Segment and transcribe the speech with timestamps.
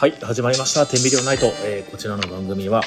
[0.00, 0.86] はい、始まりました。
[0.86, 1.52] 天秤リオナイト。
[1.62, 2.82] えーこちらの番組は、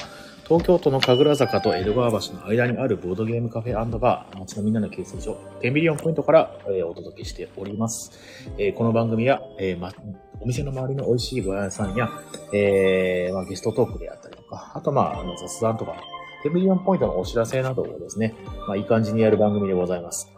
[0.48, 8.10] 東京都の神楽坂と江戸川橋の間にあるボードゲームカフェバー、街のみんなの休憩所、天秤リオンポイントから、えーお届けしております。
[8.58, 9.92] えーこの番組は、えーま、
[10.40, 12.10] お店の周りの美味しいご飯屋さんや、
[12.52, 15.94] えーま、ゲストトークであったりとか、あとまあ、あの雑談とか、
[16.44, 18.34] 天秤リオンポイントのお知らせなどをですね、
[18.68, 20.30] まあ、いい感じにやる番組でございます。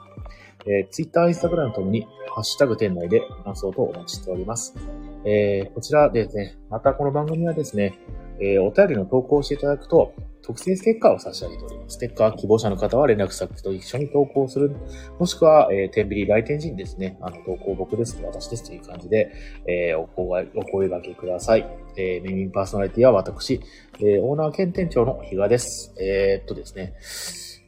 [0.64, 4.76] えー、Twitter、Instagram ともに、ハッシュタグ店内で感想とお待ちしております。
[5.24, 7.98] えーこちらでですね、またこの番組はですね、
[8.38, 10.14] えーお便りの投稿をしていただくと、
[10.46, 11.96] 特製ステッカーを差し上げております。
[11.96, 14.76] ステッカー希望者の方は連絡先と一緒に投稿する。
[15.18, 19.32] もしくは、えー、天秤来店時にですね、あの、投稿僕です、私ですという感じで、
[19.66, 21.66] えーお声お声掛けください。
[21.96, 23.60] えーメインパーソナリティは私、
[23.98, 25.92] えーオーナー兼店長の比嘉です。
[26.00, 26.94] えーっとですね、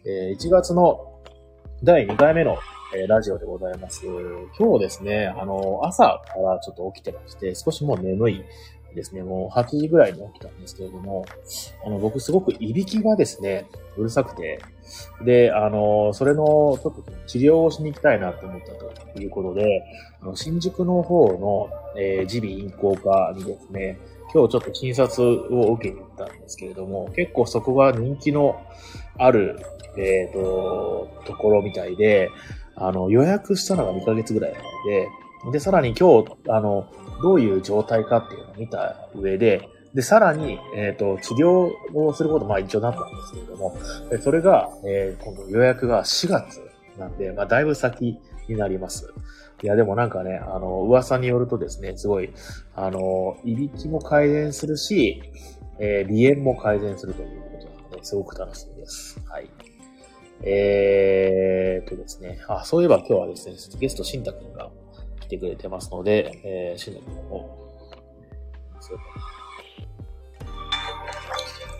[0.06, 1.20] えー1月の
[1.82, 2.58] 第2回目の、
[2.94, 4.06] えラジオでございます。
[4.58, 8.44] 今日ですね、あの、朝からちょっと起きてまして、少しもう眠い
[8.98, 11.24] ですね、もう8時ぐらいに起きたんですけれども、
[11.86, 14.60] あの、僕すごくいびきがですね、うるさくて、
[15.24, 18.72] で、あの、それの、ちょっと治療をしに行きたいなと思った
[19.12, 19.84] ということで、
[20.20, 23.98] あの新宿の方の、えー耳鼻咽喉科にですね、
[24.34, 25.22] 今日ちょっと診察
[25.54, 28.60] を受けに行ったんですけれども、結構そこが人気の
[29.16, 29.58] ある、
[29.96, 32.30] えっ、と、ところみたいで、
[32.76, 35.08] あの、予約したのが2ヶ月ぐらいなので、
[35.52, 36.86] で、さらに今日、あの、
[37.22, 43.76] どういう状態かっていうのを見た上で、で、さらに、えっ、と、治療をすること、まあ一応なったんですけれども、
[44.22, 46.60] それが、えー今度予約が4月
[46.98, 49.12] なんで、まあだいぶ先になります。
[49.62, 52.30] いや、でもなんかね、あの、噂によるとですね、すごい、
[52.74, 55.22] あの、いびきも改善するし、
[55.78, 59.20] えー鼻炎も改善するということなので、すごく楽しみです。
[59.26, 59.48] はい。
[60.42, 64.70] えーとですね、あ、そういえば今日はですね、ゲスト、しんたくんが
[65.28, 67.78] 来てくれてますので、えー、しんたくんを、
[68.80, 68.98] そう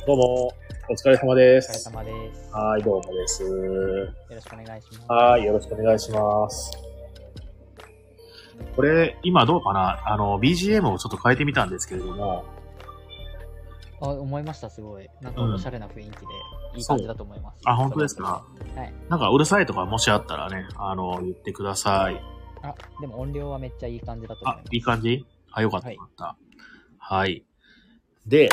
[0.07, 0.53] どうも、
[0.91, 1.85] お疲れ様でお疲れす。
[1.85, 2.53] 様です。
[2.53, 3.43] はい、どうもです。
[3.43, 3.49] よ
[4.29, 5.07] ろしくお願いします。
[5.09, 6.73] はい、よろしくお願いします。
[8.77, 10.03] これ、今どうかな？
[10.07, 12.45] あの、BGM をちょっと変えてみたんですけれども、
[14.03, 15.09] あ、思いました、すごい。
[15.23, 16.11] なんかおしゃれな雰囲気で、
[16.77, 17.57] いい感じだと思います。
[17.65, 18.45] あ、本当ですか？
[18.77, 18.93] はい。
[19.09, 22.21] なんかうるさいとかもしあったらね、あの、言ってください。
[22.63, 24.67] あ、でも音量はめっちゃいい感じだと思いま、す。
[24.67, 25.27] あいい感じ？
[25.53, 26.37] あ、よかった、はいよかった。
[26.99, 27.45] はい。
[28.27, 28.49] で、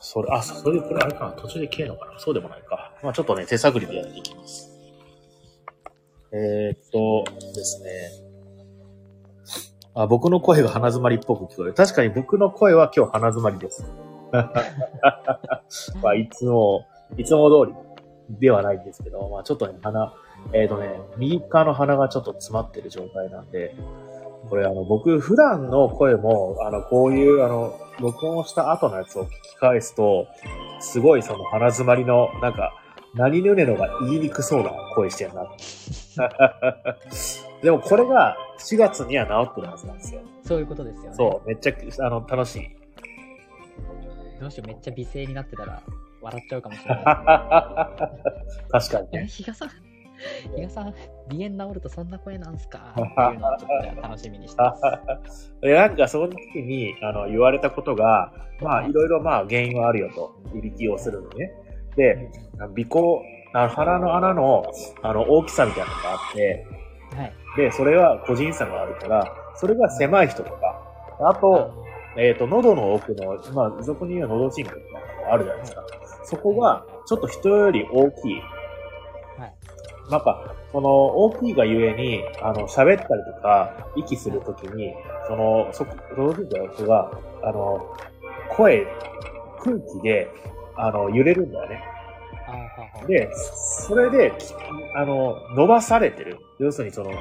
[0.00, 2.18] それ、あ、それ、これあれかな途中で消えるのかな？
[2.18, 2.92] そうでもないか。
[3.02, 4.70] まあちょっとね、手探りでやっていきます。
[6.32, 7.24] えー、っと
[7.54, 7.90] ですね。
[9.94, 11.74] あ、僕の声が鼻詰まりっぽく聞こえる。
[11.74, 13.84] 確かに僕の声は今日鼻詰まりです。
[16.00, 17.76] まあ、いつも、いつも通り
[18.38, 20.14] ではないんですけど、まあちょっとね、鼻、
[20.52, 23.74] えー、っとね、右側の鼻がちょっと詰まってる状態なんで、
[24.48, 30.26] これあの、僕、普段の声も、あの、こういう、あの、録音した後のやつを聞き返すと、
[30.80, 32.72] すごいその鼻詰まりの、なんか、
[33.14, 35.50] 何ぬねのが言いにくそうな声してるな。
[37.62, 40.20] でもこれが4月には治ってるはずなんですよ。
[40.42, 41.16] そういうことですよね。
[41.16, 42.70] そう、めっちゃ、あの、楽しい。
[44.40, 45.82] どうしよう、めっちゃ美声になってたら、
[46.20, 47.04] 笑っちゃうかもしれない
[48.70, 49.26] 確かにね。
[49.26, 50.94] 比嘉さん、比嘉さん、
[51.30, 54.74] 鼻炎治るとそんな声なんすか っていうのをちょっとね楽しみにしてま
[55.26, 55.54] す。
[55.62, 60.34] でなんかその時に、あの、言われたことが、まあ、いろいろまあ、原因はあるよと。
[60.54, 61.52] いびきをするのね。
[61.96, 63.22] で、鼻孔、
[63.52, 64.64] あの鼻の穴の、
[65.02, 66.66] あの、大きさみたいなのがあって、
[67.16, 67.32] はい。
[67.56, 70.80] で、それは個人差があるから、それが狭い人とか、
[71.20, 71.84] あと、
[72.16, 75.82] えっ、と、喉の奥の、まあ、そこに言う喉神経みたいなのがあるじゃないですか。
[76.30, 78.34] そこが、ちょっと人より大きい。
[79.36, 80.10] はい。
[80.10, 84.94] なんか、その、大きいがゆえに、あの、喋ったりとか、息するときに、
[85.26, 85.84] その、そ、
[86.16, 87.10] 喉神経の人が、
[87.42, 87.96] あの、
[88.50, 88.86] 声、
[89.58, 90.28] 空気で、
[90.76, 91.82] あの、揺れるんだよね。
[93.08, 94.54] で、それで、き
[94.94, 96.38] あの、伸ばされてる。
[96.58, 97.16] 要するにその、引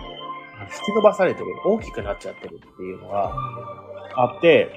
[0.85, 1.47] き伸ばされてる。
[1.65, 3.33] 大きくなっちゃってるっていうのが
[4.15, 4.69] あって、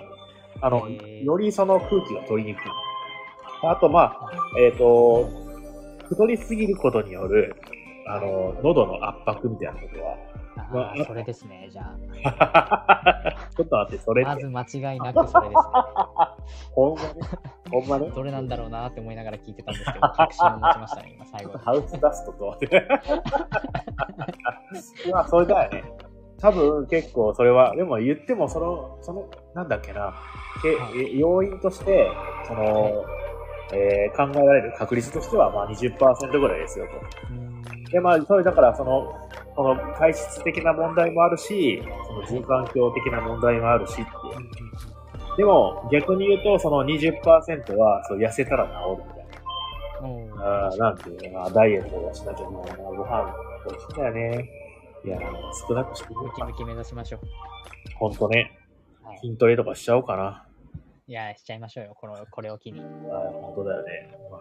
[0.60, 2.62] あの、よりその空気が取りにくい。
[3.64, 5.30] あと、まあ、えっ、と、
[6.08, 7.56] 太りすぎることによる、
[8.06, 10.16] あの、喉の圧迫みたいなことは、
[10.56, 11.96] あまあそれですね、じゃあ。
[13.56, 14.66] ちょっと待って、それまず間違
[14.96, 15.62] いなくそれですね。
[16.74, 17.08] ほんまね、
[17.70, 21.58] ほんまね、どれなんだろうなって思いながら聞いてたんですけど、確信を持ちましたね、今最後に。
[21.60, 22.58] ハウスダストと。
[25.12, 25.84] まあ、それだよね。
[26.38, 30.12] 多分結構それは、でも言ってもその、その、なんだっけな、
[30.60, 32.10] けはい要因として、
[32.44, 33.04] その、
[33.72, 36.92] えー考えられる確率としては、まあ20%ぐらいですよと。
[37.34, 37.52] うん
[37.92, 39.14] で、まあ、それだから、その、
[39.54, 45.36] その体質的な問題もあるし、その住環境的な問題もあるしっていう。
[45.36, 49.26] でも、逆に言うと、その20%は、そう、痩せたら治るみたい
[50.10, 50.66] おーな。
[50.66, 53.34] あーなんていうのかな、ダイエットをしなきゃもうな、ご飯、
[53.66, 54.50] 美味しいんだよね。
[55.04, 55.18] いや、
[55.68, 56.46] 少なくしてみようかな。
[56.46, 57.18] ムキムキ目指しましょ
[57.98, 58.58] ほんとね、
[59.20, 60.46] 筋トレとかしちゃおうかな。
[61.08, 61.94] いや、しちゃいましょうよ。
[61.94, 62.80] この これを機に。
[62.80, 64.18] あー本当だよね。
[64.30, 64.40] まあ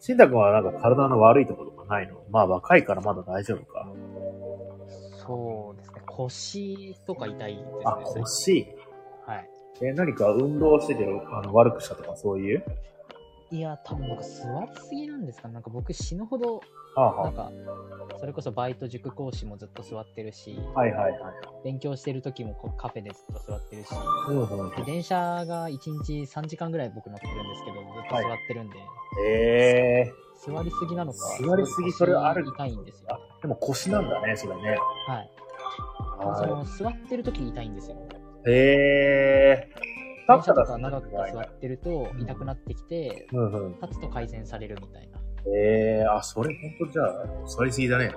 [0.00, 2.16] しんたくんはなんか体の悪いところとかないの？
[2.30, 3.88] まあ若いからまだ大丈夫か。
[5.26, 6.02] そうですね。
[6.06, 7.82] 腰とか痛いですね。
[7.86, 8.66] あ、腰？
[9.26, 9.48] はい。
[9.80, 12.64] え、何か運動しててあの悪くしたとかそういう？
[13.54, 15.46] いや、多分僕座りすぎなんですか？
[15.48, 16.60] ねなんか僕死ぬほど、
[16.96, 17.52] なんか、
[18.18, 21.32] それこそバイト塾講師もずっと座ってるし、あ、はいはいはい。
[21.62, 23.90] 勉強してる時もカフェでずっと座ってるし。
[24.76, 28.76] で電車が1日3時間ぐらい僕乗ってるんですけど、ずっと座ってるんで、
[29.24, 33.18] ええ座りすぎなのか、座りすぎそれはある腰痛いんですよ。
[33.38, 33.42] ー。
[33.42, 34.76] でも腰なんだね、それね。
[35.06, 35.30] はい。
[36.20, 37.96] その座ってる時痛いんですよ。
[38.46, 39.93] へえー。
[40.26, 43.80] 電立ったら長く座ってると痛くなってきて、うんうん。
[43.80, 45.18] 立つと改善されるみたいな。
[45.46, 48.12] ええー、あ、それほんとじゃあ、座りすぎだね。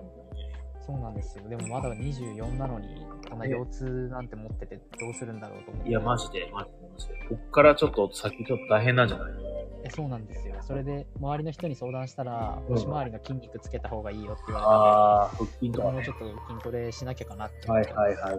[0.86, 1.50] そうなんですよ。
[1.50, 5.90] でもまだ24なのに、こんな腰痛なんて持っててどうするんだろうと思って。
[5.90, 7.14] いや、マジで、マジで、マジで。
[7.30, 9.34] こっからちょっと先ちょっと大変なんじゃない
[9.88, 10.56] えそうなんですよ。
[10.62, 17.86] それで、周りの人に相談したら、うん腰回りの筋肉つけた方がいいよって言わああ、腹筋れて、とかね僕もちょっと筋トレしなきゃかなって思はい。
[17.86, 18.38] はいはいはいはい。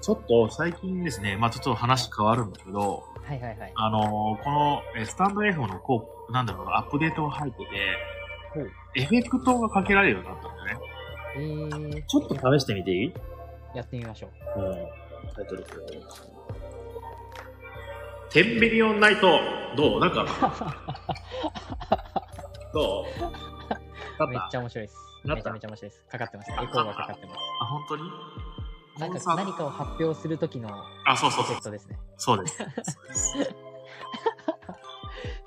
[0.00, 3.72] ちょっと最近ですね、まあちょっと話変わるんだけど、はいはいはい。
[3.74, 7.64] あのーこの、えースタンド F のこう、なんだろうな、アップデートが入ってて、
[8.54, 10.86] ほうエフェクトがかけられるようになったんだよね。
[11.34, 13.14] えー、ちょっと試してみていい？
[13.74, 14.60] やってみましょう。
[14.60, 14.74] うん。
[15.34, 15.64] タイトル
[18.32, 19.40] テンビリオンナイト、
[19.76, 20.00] どう？
[20.00, 20.24] なんか、
[22.72, 24.28] どう？
[24.28, 24.96] めっちゃ面白いです。
[25.24, 26.04] めちゃめちゃ面白いです。
[26.10, 26.50] かかってます。
[26.50, 27.38] エコーがかかってます。
[27.60, 28.02] あ、本当に？
[28.98, 30.70] なんか何かを発表するときの
[31.06, 31.98] あ、そうそうそうェクトですね。
[32.16, 32.58] そうです。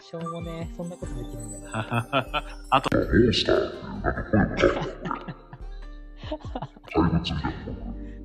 [0.02, 1.64] しょうもね、そんなことできるんだよ。
[1.74, 2.90] あと、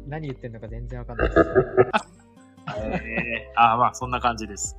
[0.07, 2.20] 何言ってんのか全然わかんないです。
[2.79, 4.77] えー、あ、まあそんな感じです。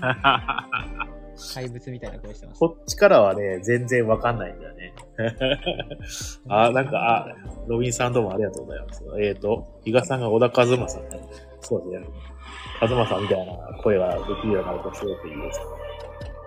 [1.54, 2.58] 怪物みたいな声してます。
[2.58, 4.94] こっちからはね、全然わかんないんだよね。
[6.48, 7.36] あ、なんか、あ、
[7.66, 9.04] ロビンさんどうもありがとうございます。
[9.20, 11.20] えっ、ー、と、比嘉さんが小田和正さんね。
[11.60, 12.08] そうですね。
[12.80, 13.52] 和正さんみたいな
[13.82, 15.60] 声ができるようになるとすごくいいです。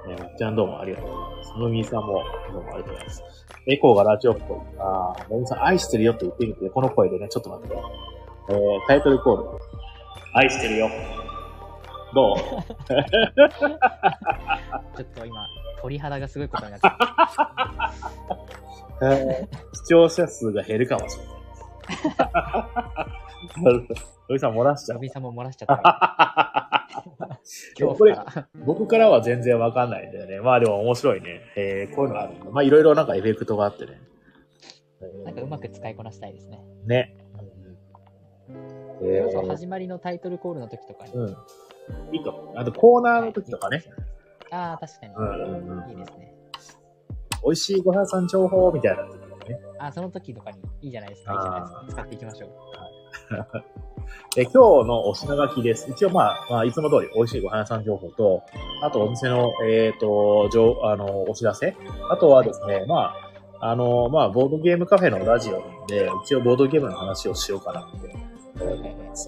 [0.08, 1.54] ね、まっちゃんどうもありがとうございます。
[1.58, 2.24] ロビンさんも
[2.54, 3.24] どうもありがとうございます。
[3.68, 4.58] エコーがラジオっぽい。
[4.80, 7.76] あーロビンさん愛してるよって言ってみて、この声でね、ちょっと待って。
[8.50, 9.60] えー、タイトルコール。
[10.34, 10.90] 愛してるよ。
[12.14, 12.38] どう？
[14.98, 15.48] ちょっと今、
[15.82, 16.96] 鳥肌がすごいことになってる。
[19.04, 21.36] えー視聴者数が減るかもしれない。
[24.30, 24.98] ロビさん漏らしちゃう。
[24.98, 26.88] ロビンさんも漏らしちゃった。
[27.80, 28.16] 今これ。
[28.66, 30.40] 僕からは全然わかんないんだよね。
[30.40, 31.42] まあでも面白いね。
[31.58, 32.46] えー、こういうのあるんだ。
[32.52, 34.00] まあいろいろなんかエフェクトがあってね。
[35.02, 36.62] えーなんかうまく使いこなしたいですね。
[36.86, 37.16] ね。
[39.02, 41.18] それこそえ始まりのタイトルコールの時とかにー、。
[41.18, 42.16] うん。
[42.16, 42.54] いいかも。
[42.56, 43.84] あとコーナーの時とかね。
[44.52, 45.14] ああ、確かに。
[45.16, 46.36] うんうんうんいいですね。
[47.44, 49.60] 美味しいご飯屋さん情報みたいな時とかね。
[49.80, 51.34] あーその時とかにいいじゃないですか。
[51.34, 51.86] いいじゃないですか。
[51.90, 52.50] 使っていきましょう。
[54.36, 55.90] で、今日のお品書きです。
[55.90, 58.44] 一応まあ、まあ、いつも通り美味しいご飯屋さん情報と、
[58.84, 61.76] あとお店の、えっ、と、情、あの、お知らせ。
[62.10, 63.14] あとはですね、ま
[63.60, 68.41] あ、あの、まあ、ボードゲームカフェのラジオなんで、一応ボードゲームの話をしようかなって。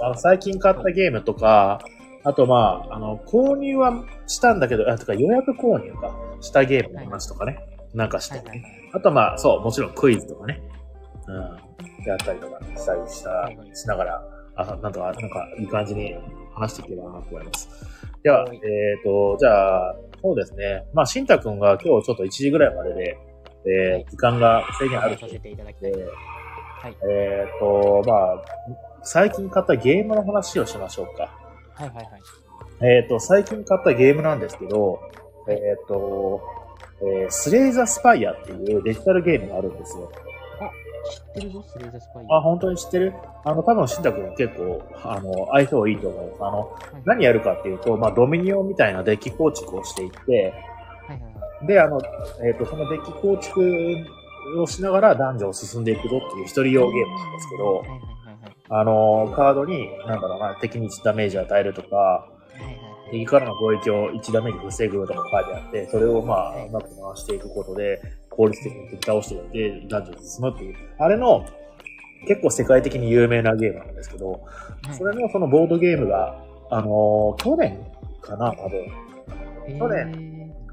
[0.01, 1.79] あの最近買ったゲームとか、
[2.23, 7.57] あとまあ、あの、購入はしたんだけど、あ、とか予約購入か、したゲームの話とかね、
[7.93, 8.91] なんかして、はいはいはい。
[8.93, 10.61] あとまあ、そう、もちろんクイズとかね、
[11.27, 14.23] うん、やったりとかしたりしたしながら、
[14.55, 16.15] あ、なんとか、なんか、いい感じに
[16.53, 17.69] 話していけばなと思います。
[18.23, 18.59] では、はいえ
[18.99, 20.85] っ、と、じゃあ、そうですね。
[20.93, 23.17] まあ、しんたくんが今日ちょっと1時ぐらいまでで、
[23.65, 25.89] えー時間が制限あるとさせていただきは
[26.89, 26.95] い。
[27.09, 31.29] えっ、と、まあ、最近買ったゲームの話をしましょうか。
[31.73, 32.21] はいはいはい。
[32.81, 34.99] えっ、と、最近買ったゲームなんですけど、
[35.49, 36.41] えっ、と、
[37.01, 40.11] えースレイザースパイアっていうデジタルゲームがあるんですよ。
[41.03, 43.13] 知ってるぞ、スレイザースパイあ、本当に知ってる？
[43.43, 46.43] あの、多分、しんたくん結構、あの、相性いいと思います。
[46.43, 46.69] あの、はい
[47.05, 50.53] 何やるかっていうと、まあ、ドミニオンみたいなデッキ構築をしていって、
[51.07, 51.67] はいはいはい。
[51.67, 52.01] で、あの、
[52.45, 54.05] えっ、と、そのデッキ構築
[54.61, 57.99] をしながら男女を進んでいくぞっていう一人用ゲームなんですけどはいはい。
[58.69, 62.29] あの、カードに、なんだろうな、敵にダメージ与えるとか。
[63.11, 71.45] 敵からの攻撃を1ダメージ防ぐとか書いてあって、それをまあ、うまく回していくことで、効率的に敵倒していって、ダンジョンに進むっていう、あれの、
[72.27, 74.41] 結構世界的に有名なゲームなんですけど、はい
[74.97, 76.35] それのそのボードゲームが、
[76.71, 77.79] あのー去年
[78.21, 78.79] かな、多分、
[79.67, 79.87] えー去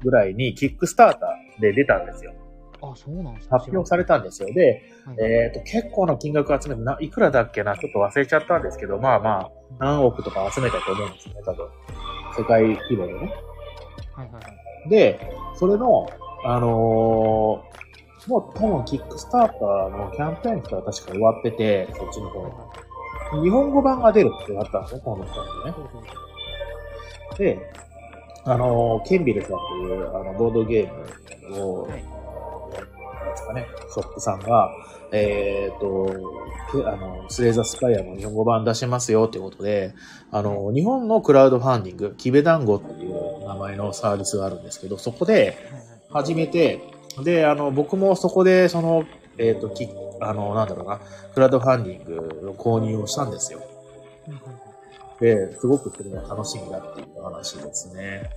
[0.01, 2.33] ぐらいにキックスターターで出たんですよ。
[2.81, 4.53] あ、そうなんですか発表されたんですよ。
[4.53, 11.67] で、はいえっ、と、結構な金額集めてな、いくらだっけな、ちょっと忘れちゃったんですけど、まあまあ、何億とか集めたと思うんですよね、多分。
[12.37, 13.19] 世界規模でね。
[14.15, 14.39] はいはいは
[14.87, 14.89] い。
[14.89, 15.19] で、
[15.55, 16.07] それの、
[16.43, 17.81] あのー
[18.27, 22.57] もう多分キックスターターのキャンペーンとは確か終わってて、そっちの方はいは
[23.39, 25.73] い日本語版が出るってなったんですね、この人にね。
[27.37, 27.71] で、
[28.43, 32.20] あのーケンビルさんという、あの、ボードゲームを、はい
[33.51, 34.71] かね、ショップさんが、
[35.11, 36.07] えっ、と、
[36.71, 39.93] けあの、スレーザースパイアの日本語版出しますよということで、
[40.31, 45.57] あの、日本のクラウドファンディング、キベダンゴっていう名前のサービスがあるんですけど、そこで
[46.09, 46.81] 始めて、
[47.23, 49.03] で、あの、僕もそこで、その、
[49.37, 49.89] えっ、と、き、
[50.21, 51.01] あの、なんだろうな、
[51.33, 53.61] クラウドファンディングの購入をしたんですよ。
[55.19, 58.29] で、すごくそれが楽しみだっていう話ですね。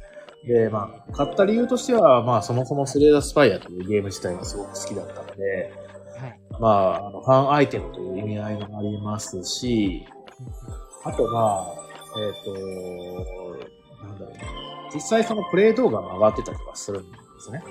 [0.47, 5.73] で、まあ、買った理由としては、まあ、そもそもスレーダースパイアというゲーム自体がすごく好きだったので、
[6.19, 10.07] はいまあ、あのファンアイテムという意味合いもありますし、
[11.05, 11.85] あとまあ、
[12.19, 12.53] えっ、と、
[14.05, 14.39] なんだろうな。
[14.95, 17.63] 実際そのプレイ動画も上がってたりとかするんですね。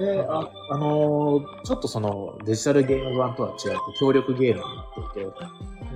[0.00, 5.30] で、あ、あのーちょっとそのデジタルゲーム版とは違って協力ゲームになっていて、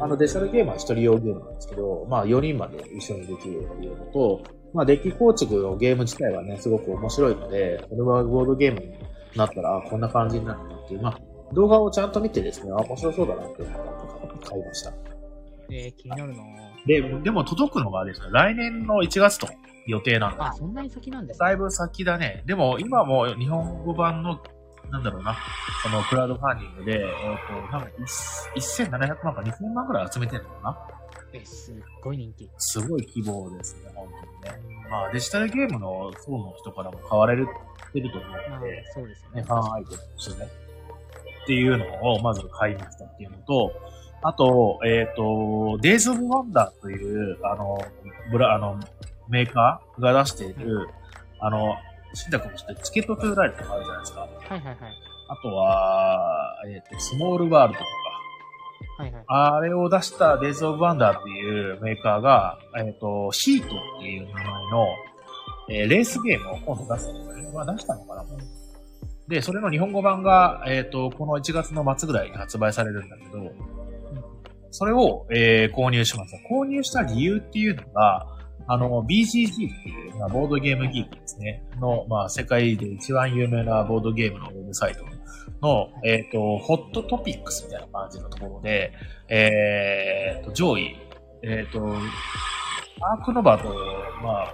[0.01, 4.43] あのデジタルゲームは一人用ゲームなんですけど、まあ4人まで一緒にできるっていうのと、
[4.75, 8.93] まあデッキ構築のゲーム自体はね、すごく面白いので、これはボードゲームに
[9.37, 11.21] なったら、あこんな感じになるなっていう、まあ
[11.53, 14.93] 動画をちゃんと見てですね、あ、面白そうだなって買いました。
[15.71, 16.43] えー、気になるな
[16.87, 19.49] で、でも届くのがですね、来年の1月と
[19.87, 20.49] 予定なんだ。
[20.49, 22.43] あ、そんなに先なんですだいぶ先だね。
[22.47, 24.41] でも今も日本語版の、
[24.91, 25.37] なんだろうな、
[25.83, 27.09] そのクラウドファンディングで、えっ、
[27.71, 27.93] と、多分
[28.57, 30.79] 1700万か2000万くらい集めてるのかな
[31.35, 32.51] え、すっごい人気。
[32.59, 34.28] すごい規模ですね、本当。
[34.91, 37.47] まあデジタルゲームの層の人からも買われる
[37.93, 39.47] てると思うまあので、、そうですよね、ね。
[39.47, 40.49] ファンアイテムとしてね。
[41.45, 43.73] っていうのをまず買いましたっていうのと、
[44.23, 47.79] あと、えっ、と、デイズ・オブ・ワンダーという、あの、
[48.31, 48.79] ブラ、あの、
[49.29, 50.89] メーカーが出している、
[51.41, 51.77] あの、
[52.15, 54.21] 新宅もしてチケットトゥライドとかあるじゃないですか。
[54.21, 54.77] はいはいはい。
[55.29, 57.91] あとは、えっ、と、スモールワールドとか。
[58.99, 59.25] はいはい。
[59.27, 63.69] あれを出したデイズ・オブ・ワンダーっていうメーカーが、えっ、と、ヒートっ
[64.01, 64.87] ていう名前の、
[65.71, 67.51] えーレースゲームを今度出すんですね。
[67.53, 68.25] まあ出したのかな
[69.29, 73.51] で、それの日本語版が、えっ、と、この1月の末ぐらいに発売されるんだけど、うん
[74.71, 76.55] それを、えー購入しました。
[76.55, 78.27] 購入した理由っていうのが、
[78.71, 81.65] あの、BGG っていう、まあ、ボードゲームギークですね。
[81.81, 85.05] の、まあ、世界で一番有名なボードゲームのウェブサイト
[85.63, 88.93] の、えっ、と、ホットトピックスみたいな感じのところで、
[89.29, 90.97] えっ、と、上位、
[91.43, 91.81] えっ、と、
[93.01, 93.69] アークノバと、
[94.23, 94.53] まあ、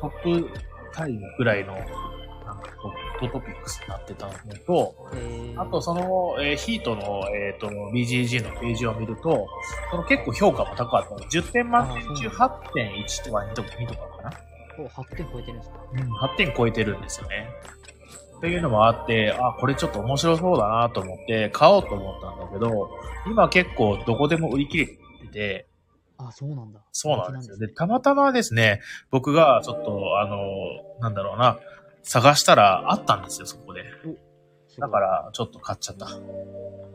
[0.00, 0.50] トップ
[0.92, 4.32] タイムぐらいの、なんかホットトピックスになってたの
[4.66, 9.48] と、えーあと、その、えーヒートの、えっ、と、BGG のページを見ると、
[9.90, 11.18] その結構評価も高かったの。
[11.20, 14.32] 10点満点中8.1とか2とか2とかかな。
[14.76, 15.78] お8点超えてるんですか？
[15.92, 17.48] うん、8点超えてるんですよね。
[18.44, 22.90] というのもあって、あ、これちょっと面白そうだなと思って買おうと思ったんだけど、
[23.26, 24.96] 今結構どこでも売り切れて
[25.32, 25.66] て、
[26.18, 26.80] あ、そうなんだ。
[26.92, 27.56] そうなんですよ。
[27.56, 30.38] 人で、たまたまですね、僕がちょっと、あの、
[31.00, 31.58] なんだろうな、
[32.02, 33.82] 探したらあったんですよ、そこで。
[34.78, 36.06] だから、ちょっと買っちゃった。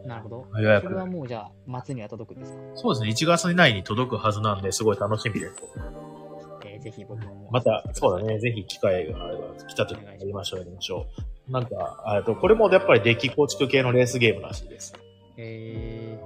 [0.07, 0.45] なるほど。
[0.59, 2.59] 予約それはもうじゃあ、末には届くんですか？
[2.75, 5.53] そうですね、1月以内に届くはずなんで、すごい楽しみです。
[6.65, 7.49] えーぜひ僕も。
[7.51, 11.38] また、そうだね、ぜひ機会があれば、来た時にやりましょう、やりましょう。
[11.49, 14.93] なんか、えっと、これもやっぱりデッキ構築系のレースゲームらしいです。
[15.37, 16.19] え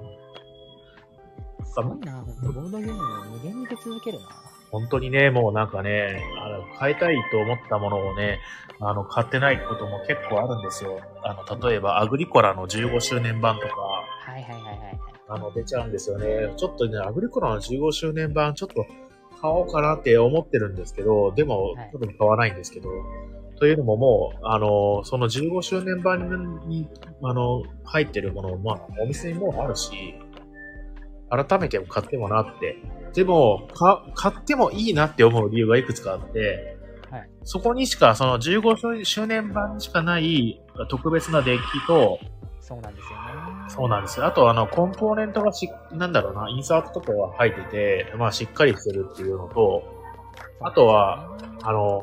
[1.60, 4.28] ー、すごいな、ボードゲームを無限に出続けるな。
[4.70, 8.40] 本当にね、もうなんかね、あの、買いたいと思ったものをね、
[8.80, 11.00] あの、買ってないことも結構あるんですよ。
[11.22, 15.00] あの、例えば、アグリコラの15周年版とか、はいはいはいはいはい。
[15.28, 16.52] あの、出ちゃうんですよね。
[16.56, 18.84] ちょっとね、アグリコラの15周年版、ちょっと
[19.40, 22.88] 買おうかなって思ってるんですけど、でもはい、特に買わないんですけど、
[23.58, 26.88] というのももう、あの、その15周年版に、
[27.22, 30.14] あの、入ってるものも、まあ、お店にもうあるし、
[31.30, 32.76] 改めて買ってもなって。
[33.14, 36.76] でも、か、買ってもいいなって思う理由がいくつかあって、
[37.10, 42.18] はいそこにしか、その15周年版にしかない特別なデッキと、
[42.60, 43.24] そうなんですよね。
[43.68, 44.26] そうなんですよ。
[44.26, 49.82] あと、あの、コンポーネントがし、なんだろうな、インサートとかは入ってて、まあ、しっかりしてるっていうのと、
[50.62, 52.02] あとは、あの、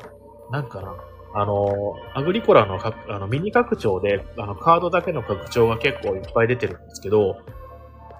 [0.51, 0.95] なんかな、
[1.33, 7.37] あの、アグリコラのかあのミニ拡張で、あの、カードだけの拡張が結構いっぱい出てるんですけど、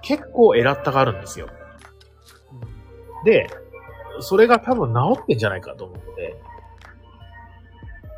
[0.02, 1.48] 結構エラッタがあるんですよ。
[3.24, 3.48] で、
[4.20, 6.36] それが多分治ってんじゃないかと思って、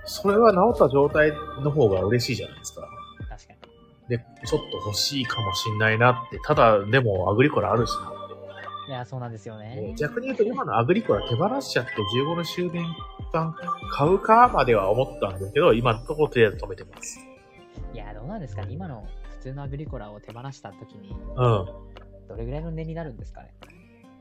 [0.06, 1.32] それは治った状態
[1.62, 2.88] の方が嬉しいじゃないですか。
[3.28, 3.52] 確か
[4.08, 4.16] に。
[4.16, 8.23] で、ちょっと欲しいかもしんないなって、ただでもアグリコラあるしな。
[8.88, 9.94] いや、そうなんですよね。
[9.98, 12.84] 逆に言うと 今のアグリコラ手放しちゃって15の終電
[13.32, 13.54] 版
[13.90, 17.18] 買うかまでは思ったんですけど、今のところとりあえず止めてます。
[17.92, 18.72] いや、どうなんですかね。
[18.72, 21.66] 今の普通のアグリコラを手放したときに、うん。
[22.28, 23.54] どれぐらいの値になるんですかね。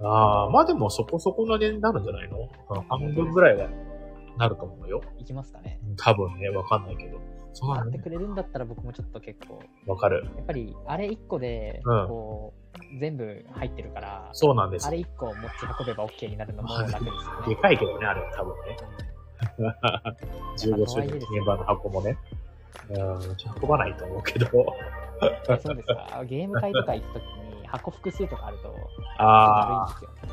[0.01, 2.39] ああ、まあでもそこそこの値になるんじゃないの？
[2.39, 3.67] うん半分ぐらいは
[4.37, 5.01] なると思うよ。
[5.17, 5.79] いきますかね。
[5.97, 7.19] 多分ね、わかんないけど。
[7.53, 7.99] そうな買って。
[7.99, 10.25] くれるんだったら僕もちょっと結構、わかる。
[10.35, 12.62] やっぱりあれ1個で、うんこう、
[12.99, 14.87] 全部入ってるから、そうなんですよ。
[14.89, 15.37] あれ1個持ち
[15.79, 17.11] 運べば OK になるのも楽ですよ
[17.47, 17.55] でね。
[17.61, 18.77] かいけどね、あれは多分ね。
[20.57, 22.17] 15周年記念版の箱もね。
[22.89, 22.97] うん、
[23.61, 24.47] 運ばないと思うけど。
[25.47, 26.23] えそうですか？
[26.25, 28.75] ゲーム会とか行くときに箱複数とかあると、
[29.17, 29.87] あ。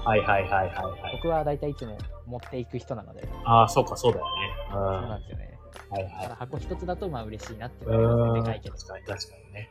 [0.04, 1.12] あ、はいはいはいはいはい。
[1.16, 4.30] 僕は大体いつも持っていく人なので、ああ、そうか、そうだよね。
[4.68, 4.73] うん。
[4.73, 5.50] そうはなんですよね。
[5.98, 8.40] いはいだから箱一つだとまあ嬉しいなってう思いますね。
[8.40, 8.76] でかいけど。
[8.76, 9.70] 確かに確かにね。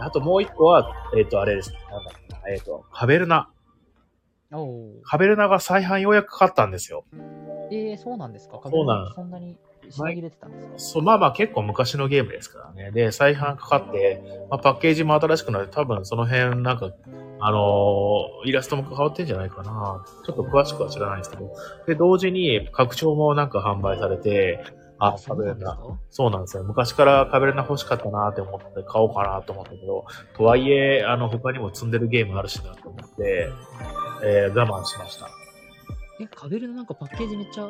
[0.00, 1.72] あともう一個は、えっ、と、あれです。
[1.90, 2.40] なんだっけな。
[2.50, 3.50] えっ、と、カベルナ。
[5.04, 7.04] カベルナが再販ようやくかかったんですよ。
[7.70, 8.60] えー、そうなんですか？
[8.64, 9.58] そうなんそんなに
[9.90, 10.72] 品切れてたんですか？
[10.78, 12.90] そう、まあまあ結構昔のゲームですからね。
[12.92, 16.90] で、再販かかって、まあ、パッケージも新しくなって、多分その辺なんか、
[17.40, 20.02] あのーイラストも変わってんじゃないかな。
[20.24, 21.52] ちょっと詳しくは知らないんですけど。
[21.86, 24.64] で、同時に拡張もなんか販売されて、
[24.98, 25.74] あ、カそうベルナ。
[25.74, 25.98] なんですか？
[26.10, 26.64] そうなんですよ。
[26.64, 30.04] 昔からカベルナ欲しかったなって思って買おうかなと思ったけど、
[30.36, 33.50] とはいえ、あの、他にも積んでるゲームあるしなと思って、
[34.24, 35.28] えー我慢しました。
[36.20, 37.68] え、カベルのなんかパッケージめっちゃ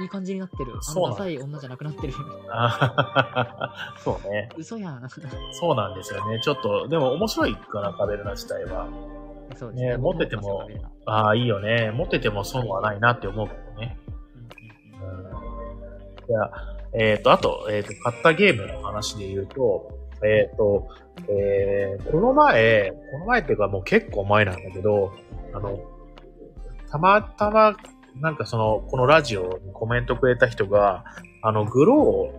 [0.00, 0.72] いい感じになってる。
[0.72, 2.14] あのダサい女じゃなくなってる。
[2.50, 4.48] あそうね。
[4.56, 5.08] 嘘やん。
[5.52, 6.40] そうなんですよね。
[6.42, 8.88] ちょっと、でも面白いかな、カベルナ自体は。
[9.56, 11.90] そうね持ってても僕持ってますよああ、いいよね。
[11.90, 13.98] 持ってても損はないなって思うけどね。
[16.30, 16.52] じゃあ、
[16.92, 19.90] えっ、と、あと、えっ、と、買ったゲームの話で言うと、
[20.22, 20.86] えっ、と、
[21.28, 25.12] えー、この前、この前っていうかもう結構前なんだけど、
[25.52, 25.80] あの、
[26.88, 27.76] たまたま、
[28.20, 31.04] なんかその、このラジオにコメントくれた人が、
[31.42, 32.32] あの、グロ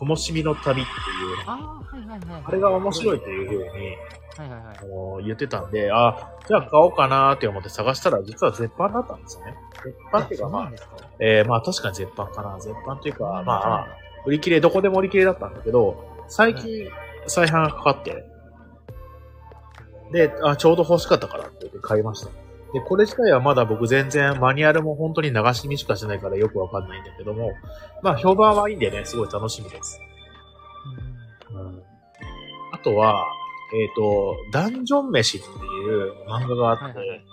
[0.00, 2.42] ー、ともしみの旅っていう、ああ、はいはいはい。
[2.44, 3.20] あれが面白いい。
[3.20, 4.84] というふうに、はいはいはいあ。
[4.84, 9.54] の言ってたんで、あ、じゃあ買おうかなって思って探したら、実は絶版だったんですよね。
[9.84, 10.72] 絶版っていうか、まあ
[11.20, 12.58] えー、まあ確かに絶版かな。
[12.58, 13.86] 絶版というか、まあ、まあ、
[14.26, 16.88] 売り切れ、どこでも売り切れだったんだけど、最近
[17.26, 18.24] 再販がかかって、
[20.12, 22.30] で、あ、ちょうど欲しかったからって言って買いました。
[22.72, 27.52] で、これ自体はまだ僕全然マニュアルも本当に流し見しかしないからよくわかんないんだけども、
[28.02, 30.00] まあ評判はいいんでね、すごい楽しみです。
[31.52, 31.82] うん
[32.72, 33.26] あとは、
[33.74, 37.24] えっ、と、ダンジョン飯っていう漫画があって、はい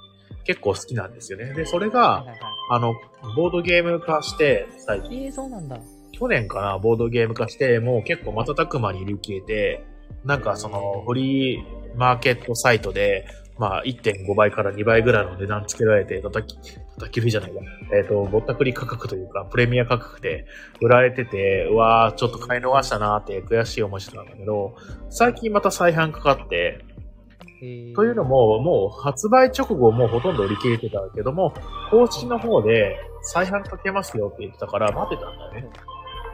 [0.48, 1.54] 結構好きなんですよね。
[1.54, 2.96] で、それはいが、はいはいあの、
[3.36, 5.78] ボードゲーム化して、最近、えー、そうなんだ。
[6.14, 9.84] 去年かな、ボードゲーム化して、もう結構瞬く間に売り切れて、
[10.24, 11.64] なんかその、フリー
[11.98, 17.60] マーケットサイトで、まあ、1.5倍から2倍ぐらいの値段つけられて、叩き、叩き売りじゃないか。
[17.98, 20.46] えっ、と、ぼったくり価格というか、プレミア価格で
[20.82, 24.76] 売られてて、うわー、ちょっと買い逃したなーって悔しい思いしてたんだけど、
[25.10, 26.86] 最近また再販かかって、
[27.62, 31.54] えーというの、も、もう発売直後もうほとんど売り切れてたけども、
[31.90, 35.70] 公式の方で再販かけますよって言ってたから待ってたんだよね。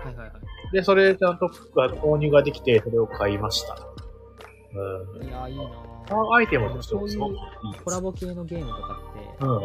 [0.04, 0.34] はいはいは
[0.74, 3.78] で、それでちゃんと購入ができて、それを買いました。
[4.76, 5.24] うん。
[5.24, 5.28] い。
[5.28, 7.40] いやー、いいなパワーアイテムとしてもすごくいい。
[7.84, 9.62] コラボ系のゲームとかって、うんうん。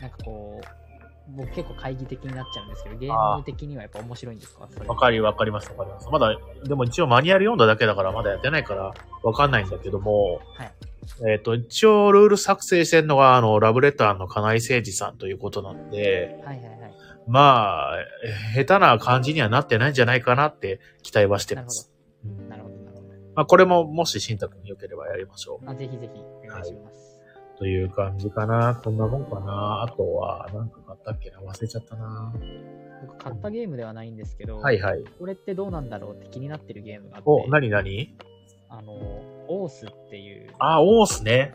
[0.00, 0.66] なんかこう、
[1.36, 4.68] 僕結構懐疑的になっちゃうんですけど、ゲあーーム的にはやっぱ面白いんですか？
[4.86, 6.08] わかり、わかります、わかります。
[6.10, 10.72] まだ、でも一応マニュアル読んだだけだからまだやってないからわかんないんだけども、はい
[11.26, 16.94] えっ、と、一応ルール作成してるのが、あの、ラブレターの金井誠二さんということなんで、はいはいはい。
[17.26, 17.96] まあ、
[18.54, 21.90] 下手な感じにはなってないんじゃないかなって期待はしてます。
[22.48, 22.67] なるほど。
[23.38, 25.70] まあ、これももし新宅に良ければやりましょう。
[25.70, 27.20] あぜひぜひお願いします。
[27.56, 28.74] という感じかな。
[28.82, 29.84] こんなもんかな。
[29.84, 32.34] あとは、なんか買ったっけな忘れちゃったな。
[33.00, 35.04] 僕買ったゲームではないんですけど、はいはい。
[35.20, 38.16] これってどうなんだろうって気になってるゲームがあって、お、なになに
[38.68, 38.92] あの、
[39.46, 41.52] オースっていう、あ、オースね。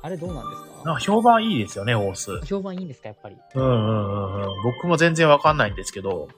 [0.00, 2.40] あれどうなんですなんかか評判いいですよね、オース。
[2.46, 3.36] 評判いいんですか、やっぱり？
[3.54, 4.62] うんうんうんうん。
[4.78, 6.28] 僕も全然わかんないんですけど、はい。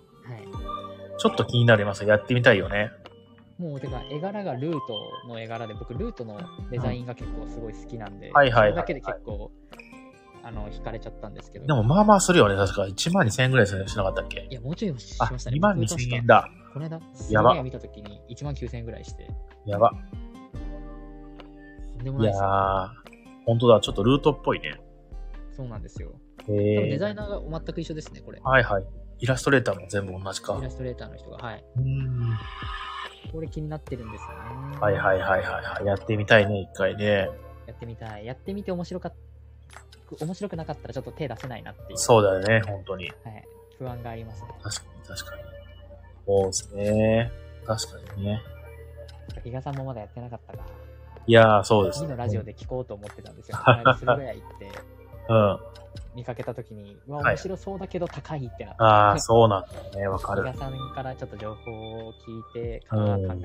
[1.16, 2.05] ちょっと気になります。
[2.05, 2.90] やってみたいよね。
[3.61, 9.51] もう、てか、絵柄がルートの絵柄で、僕、ルートのデザインが結構すごい好きなんで、はいはいはいそれだけで結構、
[10.42, 11.66] あの、引かれちゃったんですけど。
[11.66, 12.57] でも、まあまあするよね。
[12.57, 12.85] 確か。
[12.85, 14.46] 1万2000円ぐらいしなかったっけ？
[14.51, 15.59] いや、もうちょいしあ、ましたね。
[15.59, 16.27] 2万僕2000円。
[16.27, 16.49] だ。
[16.73, 16.96] この間、
[17.31, 19.29] やばすげえ見たときに1万9000円ぐらいして、
[19.66, 19.90] やば。
[19.90, 19.96] と
[22.03, 22.49] んでもいやないですよ。
[22.49, 22.88] ー、
[23.44, 23.81] 本当だ。
[23.81, 24.81] ちょっとルートっぽいね。
[25.53, 26.12] そうなんですよ。
[26.38, 26.55] へ多分
[26.88, 28.40] デえザイナーが全く一緒ですね、これ。
[28.42, 28.85] はいはい。
[29.18, 30.55] イラストレーターも全部同じか。
[30.55, 31.37] うイラストレーターの人が。
[31.37, 31.64] はい。
[31.77, 32.38] ーん。
[33.33, 34.78] これ気になってるんですよね。
[34.80, 35.87] はいはいはいはいはい。
[35.87, 37.30] やってみたいね、一回ね。
[37.66, 38.26] やってみたい。
[38.26, 39.14] やってみて面白かっ
[40.18, 41.98] 面白くなかったらちょっと手出せないなっていう。
[41.98, 43.04] そうだよね、本当に。
[43.24, 43.44] はい。
[43.78, 44.48] 不安がありますね。
[44.62, 45.42] 確かに確かに。
[46.26, 47.33] そうですね。
[47.66, 48.42] 確かにね。
[49.44, 50.64] 比嘉さんもまだやってなかったか。
[51.26, 52.06] いやー、そうですね。
[52.09, 53.59] 次のラジオで聞こうと思ってたんですよ。
[53.64, 54.70] この間、駿河屋行って
[55.28, 55.59] うん。
[56.14, 58.83] 見かけたときに、うわ、はい面白そうだけど高いってなって。
[58.83, 60.09] ああ、そうなんだよね。
[60.09, 60.59] わかる比嘉。
[60.59, 61.70] さんからちょっと情報
[62.09, 62.96] を聞いて、考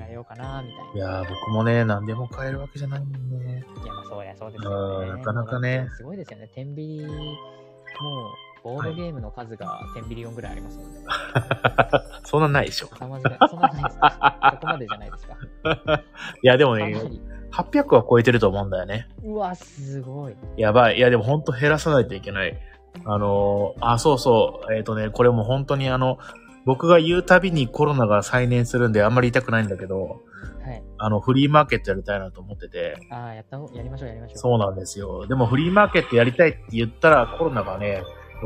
[0.08, 0.92] えようかな、みたいな。
[0.94, 3.64] いやー、僕もね、何でも買えるわけじゃないもんね。
[3.82, 5.08] いや、まあ、そうや、そうですよね。
[5.10, 6.48] うんなかなかねすごいですよね。
[6.54, 7.16] 天秤、もう、
[8.62, 11.00] ボードゲームの数が1000ビリオンぐらいありますもんね。
[12.24, 12.88] そんなないでしょ。
[12.88, 13.36] 凄まじい。
[13.48, 15.36] そんなないですかそこまでじゃないですか。
[16.42, 16.92] いや、でもね。
[17.52, 19.08] 800は超えてると思うんだよね。
[19.22, 20.34] うわ、すごい。
[20.56, 20.98] やばい。
[20.98, 22.58] いや、でも本当減らさないといけない。
[23.04, 24.74] あのーあ、そうそう。
[24.74, 26.18] えっ、とね、これも本当にあの、
[26.64, 30.22] 僕が言うたびにコロナが再燃するんであんまり言いたくないんだけど、
[30.64, 30.82] はい。
[30.98, 34.38] あの、フリーマーケットやりたいなと思ってて、ああ、やったほやりましょう、やりましょう。
[34.38, 35.26] そうなんですよ。
[35.26, 38.02] でもフリーマーケットやりたいって言ったらコロナがね、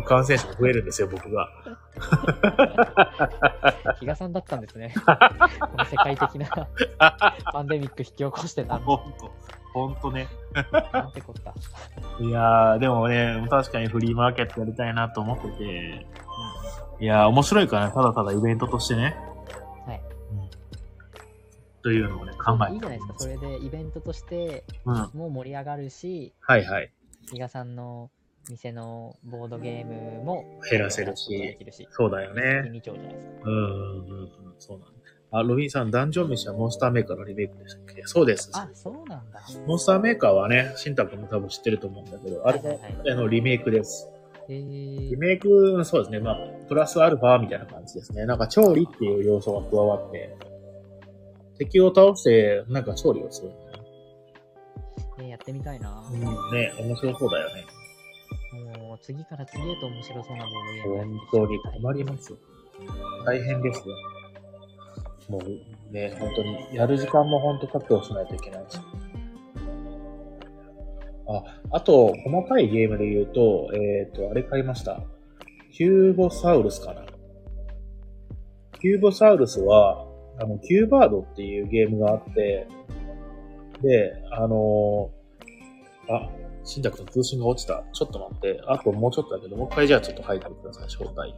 [0.07, 1.49] 感染者が増えるんですよ、僕が。
[4.01, 4.95] 比嘉さんだったんですね。
[5.61, 6.49] この世界的な
[7.53, 9.31] パンデミック引き起こしてたんほんと、
[9.75, 10.29] ほんとね。
[10.93, 11.55] なんてこった。
[12.25, 16.07] いやー、でもね、確かにフリーマーケットやりたいなと思ってて、
[16.99, 19.17] いやー、面白いからね、ただただイベントとしてね。
[19.87, 20.03] はい。
[20.33, 20.51] うん。
[21.83, 23.15] というのをね、考えていいじゃないですか。
[23.19, 26.93] それでイベントとしてうもう盛り上がるし、いはい。
[27.31, 28.11] 比嘉さんの
[28.51, 31.57] 店のボードゲームも減らせるし。
[31.91, 32.69] そうだよね。
[32.71, 33.51] 二丁じゃないですか。
[33.51, 34.95] うんうんうんうん、そうなんだ。
[35.33, 38.03] あ、ロビンさん、ダンジョン飯はモンスターメーカーのリメイクでしたっけ？
[38.05, 38.51] そうです。
[38.53, 39.41] あ、そうなんだ。
[39.67, 44.11] モンスターメーカーはね、シンタ君も多分知ってると思うんだけど、あれはいはいはいあのリメイクです。
[44.49, 46.19] えーリ、メイク、そうですね。
[46.19, 46.37] まあ、
[46.69, 48.27] プラスアルファみたいな感じですね。
[48.27, 50.37] なんか調理っていう要素が加わって、
[51.59, 53.85] 敵を倒して、なんか調理をするんだよね。
[55.21, 56.03] えーやってみたいな。
[56.13, 57.65] うん、ね、面白そうだよね。
[59.03, 62.39] 次から次へと面白そうなボードゲーム本当に困りますよ。
[63.25, 63.95] 大変ですよ。
[65.29, 68.79] もうね、本当に、やる時間も本当確保しないといけないし。
[71.29, 75.01] あ、あと、細かいゲームで言うと、えっ、と、あれ買いました。
[75.73, 77.05] キューボサウルスかな。
[78.81, 80.07] キューボサウルスは、
[80.41, 82.67] あの、キューバードっていうゲームがあって、
[83.83, 86.29] で、あのーあ、
[86.71, 87.83] 新宅の通信が落ちた。
[87.93, 88.63] ちょっと待って。
[88.69, 91.21] あともうちょっとだけど、もう一回じゃあちょっと入ってください、招待。
[91.21, 91.35] はい。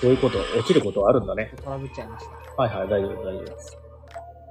[0.00, 1.52] そういうこと、落ちることはあるんだね。
[1.64, 2.62] トラブっちゃいました。
[2.62, 3.78] はいはい、大丈夫、大丈夫です。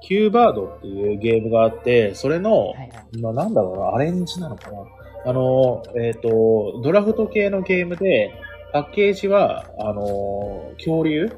[0.02, 3.18] キューバードっていうゲームがあって、それの、はいはい。
[3.20, 4.78] まあ、なんだろうな、アレンジなのかな。
[5.24, 8.32] あの、えっ、と、ドラフト系のゲームで、
[8.72, 11.30] パッケージは、あの、恐竜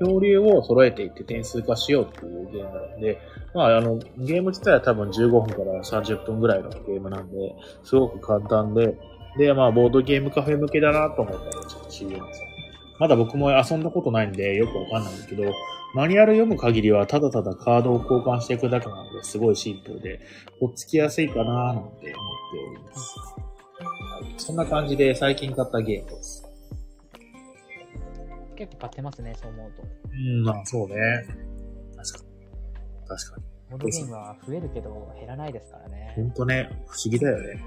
[0.00, 3.20] 恐竜を揃えていって点数化しようっていうゲームなんで、
[3.54, 8.96] まあ、あの、ゲーム自体は多分15分から30分ぐらいのゲームなんで、すごく簡単で、
[9.38, 12.40] で、まあ、ボードゲームカフェ向けだなと思ったら、ちょっと知ります。
[12.98, 15.52] まだ僕も遊んだことないんで、よくわかんないんだけど、
[15.94, 20.20] マニュアル読む限りは、ただただカードを交換していくだけなので、すごいシンプルで、
[20.58, 23.18] とっつきやすいかなーなんて思っております。
[23.18, 26.39] はい、そんな感じで最近買ったゲームです。
[28.60, 29.82] 結構買ってますね、そう思うと。
[30.12, 30.94] うん、まあそうね。
[31.96, 33.08] 確かに。
[33.08, 33.44] 確かに。
[33.70, 36.12] ボードゲームは増えるけど減らないですからね。
[36.14, 37.64] ほんとね、不思議だよね。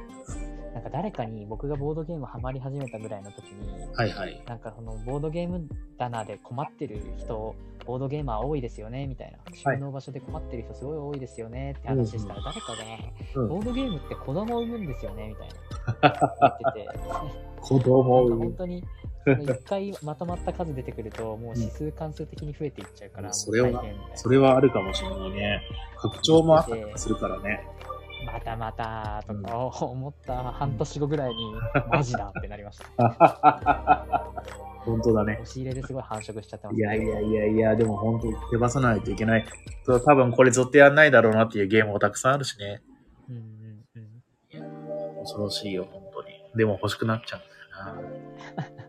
[0.75, 4.43] なんか誰かに僕がボードゲームハマり始めたぐらいの時に、はいはい。
[4.45, 7.55] なんかそのボードゲーム棚で困ってる人、
[7.87, 9.39] ボードゲーマー多いですよねみたいな。
[9.73, 12.83] 収納場所で困ってる人すごい多いですよねって話したら誰かが、
[13.41, 16.57] うんボードゲームって子供を産むんですよねみたいな。
[16.59, 16.99] 言ってて。
[17.61, 18.83] 子供をなんか本当に、
[19.23, 23.83] それ一回まとまった数出てくると、もう指数関数的に増えていっちゃうから、うんそれは
[24.15, 25.61] それはあるかもしれないね。
[25.97, 27.65] 拡張もあったりするからね。
[28.25, 31.53] またまたとか思った半年後ぐらいに、
[31.91, 34.31] マジだってなりました。
[34.85, 35.33] 本当だね。
[35.41, 39.45] 押し入れですごい繁殖しちゃってます、いやいやいやいや、でも本当に手放さないといけない。
[39.85, 42.81] 多分これずっとやんないだろうなっていうゲームもたくさんあるしね。
[43.29, 43.43] うんうん
[44.55, 45.19] うん。
[45.21, 46.43] 恐ろしいよ、本当に。
[46.55, 48.82] でも欲しくなっちゃうんだよ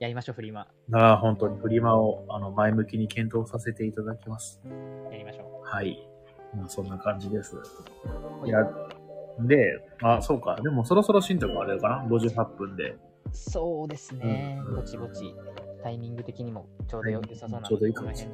[0.00, 0.66] やりましょう、フリマ。
[0.88, 1.10] な。
[1.10, 4.58] ああ、本当にフリマをあの前向きに検討させていただきます。
[5.10, 6.08] やりましょはい。
[6.56, 7.56] まあそんな感じです。
[8.42, 8.48] う。
[8.48, 8.66] いや、
[9.40, 10.56] で、あ、そうか。
[10.62, 12.96] でもそろそろ進捗あれかな ?58 分で。
[13.32, 15.34] そうですね、うんぼちぼち、
[15.82, 18.26] タイミング的にもちょうどよ良さそうなのちょうどいいかもし。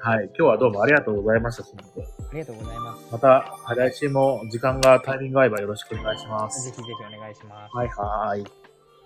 [0.00, 0.24] はい。
[0.24, 3.12] 今日はどうもありがとうございました、進捗ありがとうございます。
[3.12, 6.64] また、来週も時間がタイミング合えばよろしくお願いします。
[6.64, 7.76] ぜひぜひお願いします。
[7.76, 8.61] はいはい。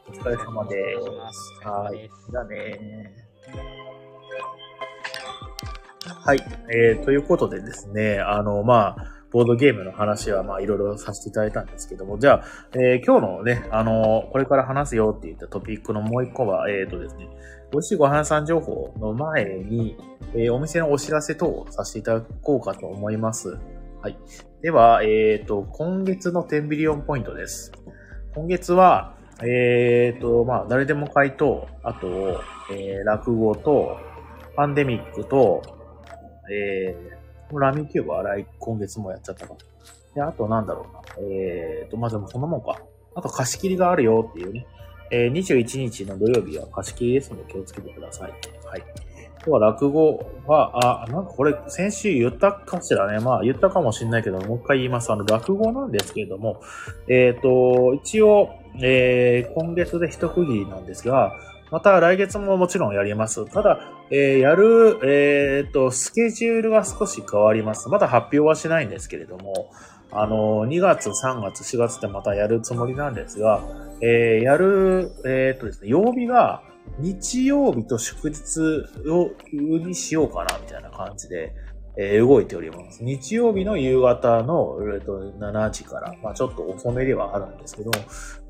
[0.08, 0.96] お疲れ様で
[1.32, 2.10] すはい。
[2.30, 3.26] じゃあね
[6.24, 6.38] はい。
[6.72, 8.96] えー、ということでですね、あの、まあ、
[9.32, 17.28] ボードゲームの話は、まあ、いろいろさせていただいたんですけども、じゃあ、えー今日のね、あの、これから話すよって言ったトピックのもう一個は、えーとですね、
[17.72, 19.96] 美味しいご飯屋さん情報の前に、
[20.34, 23.58] えーお店のお知らせ等をさせていただこうかと思います。
[24.02, 24.16] はい。
[24.62, 27.72] では、えーと、今月の10ビリオンポイントです。
[28.34, 32.40] 今月は、えーと、まあ、誰でも会と、あと、
[32.72, 33.98] えー落語と、
[34.56, 35.62] パンデミックと、
[36.50, 39.54] えー、ラミキューブ洗い、今月もやっちゃったか。
[40.14, 41.00] で、あとなんだろうな。
[41.20, 42.80] えーと、まあ、でもそんなもんか。
[43.14, 44.66] あと貸し切りがあるよっていうね。
[45.10, 48.30] えー、21日の土曜日は貸し切りですので気をつけてください。
[48.30, 48.82] はい。
[49.44, 53.20] では落語は、あ、なんかこれ先週言ったかしらね。
[53.20, 55.12] まあ言ったかもしれないけど、もう一回言います。
[55.12, 56.60] あの、落語なんですけれども、
[57.08, 58.50] えっ、と、一応、
[58.82, 61.38] えー今月で一区切りなんですが、
[61.70, 63.44] また来月ももちろんやります。
[63.46, 63.78] ただ、
[64.10, 67.88] えーやる、えっ、と、スケジュールが少し変わります。
[67.88, 69.70] まだ発表はしないんですけれども、
[70.12, 73.62] あの、2月、3月、4月ってまたやるつもりなんですが、
[74.00, 76.62] えーやる、えっ、とですね、曜日が
[76.98, 78.60] 日曜日と祝日
[79.10, 81.52] をにしようかな、みたいな感じで、
[81.98, 83.02] え動いております。
[83.02, 87.90] 日曜日の夕方の、えーと7時から、まあちょっと遅めではあるんですけど、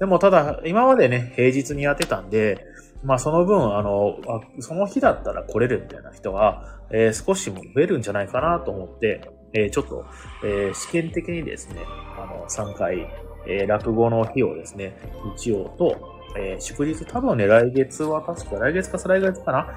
[0.01, 2.65] でもただ、今までね、平日にやってたんで、
[3.05, 4.19] まあその分、あの、
[4.59, 10.05] その日だったら来れるみたいな人が、えー少しも増えるんじゃないかなと思って、えーちょっと、
[10.45, 11.83] えー試験的にですね、
[12.19, 13.07] あの、3回、
[13.49, 14.99] え落語の日をですね、
[15.37, 15.97] 日曜と、
[16.37, 19.69] え祝日、多分ね、来月は確か、来月か再来月かな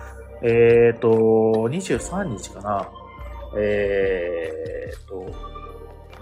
[0.42, 1.10] えっ、と、
[1.70, 2.90] 23日かな
[3.58, 5.26] えっ、と、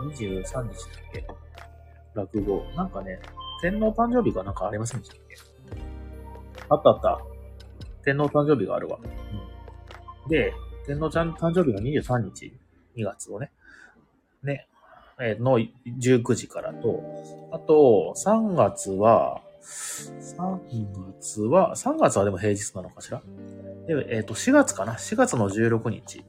[0.02, 0.68] 23日だっ
[1.14, 1.28] け？
[2.14, 2.64] 落語。
[2.76, 3.20] なんかね、
[3.62, 5.36] 天皇誕生日がなんかありませんでしたっけ？
[6.70, 7.20] あったあった。
[8.04, 9.00] 天皇誕生日があるわ。
[9.04, 10.54] うん、で、
[10.86, 12.54] 天皇ちゃん誕生日が23日、
[12.96, 13.52] 2月をね、
[14.44, 14.68] ね、
[15.20, 17.04] えーの19時からと、
[17.52, 20.60] あと、3月は、3
[21.20, 23.22] 月は、3月はでも平日なのかしら？
[23.88, 26.24] で、えっ、と、4月かな ?4 月の16日、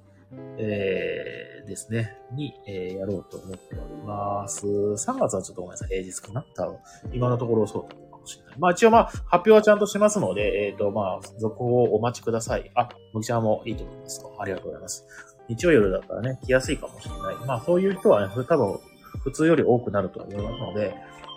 [0.59, 4.67] えーですね、に、えーやろうと思っております。
[4.67, 6.45] 3月はちょっとごめんなさい、平日かな？
[6.55, 6.77] 多分。
[7.13, 8.59] 今のところそうだったかもしれない。
[8.59, 12.71] まあ一応まあ、発表はちゃんとしますので、えっ、とまあ、続報をお待ちください。
[12.75, 14.25] あ、むきちゃんもいいと思います。
[14.39, 15.07] ありがとうございます。
[15.49, 17.35] 日曜夜だったらね、来やすいかもしれない。
[17.47, 18.79] まあそういう人はね、多分、
[19.23, 20.95] 普通より多くなると思いますので、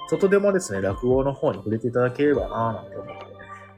[0.10, 3.31] ちょっとでもですね、落語の方に触れていただければなぁなんて思って、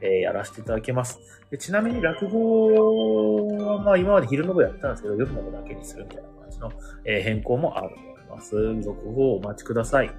[0.04, 1.18] えやらせていただきます。
[1.50, 6.72] でちなみに落語は、まあ今まで昼の部やってたんですけど、夜の部だけにするみたいな感じの、
[7.04, 8.82] え変更もあると思います。
[8.82, 10.10] 続報をお待ちください。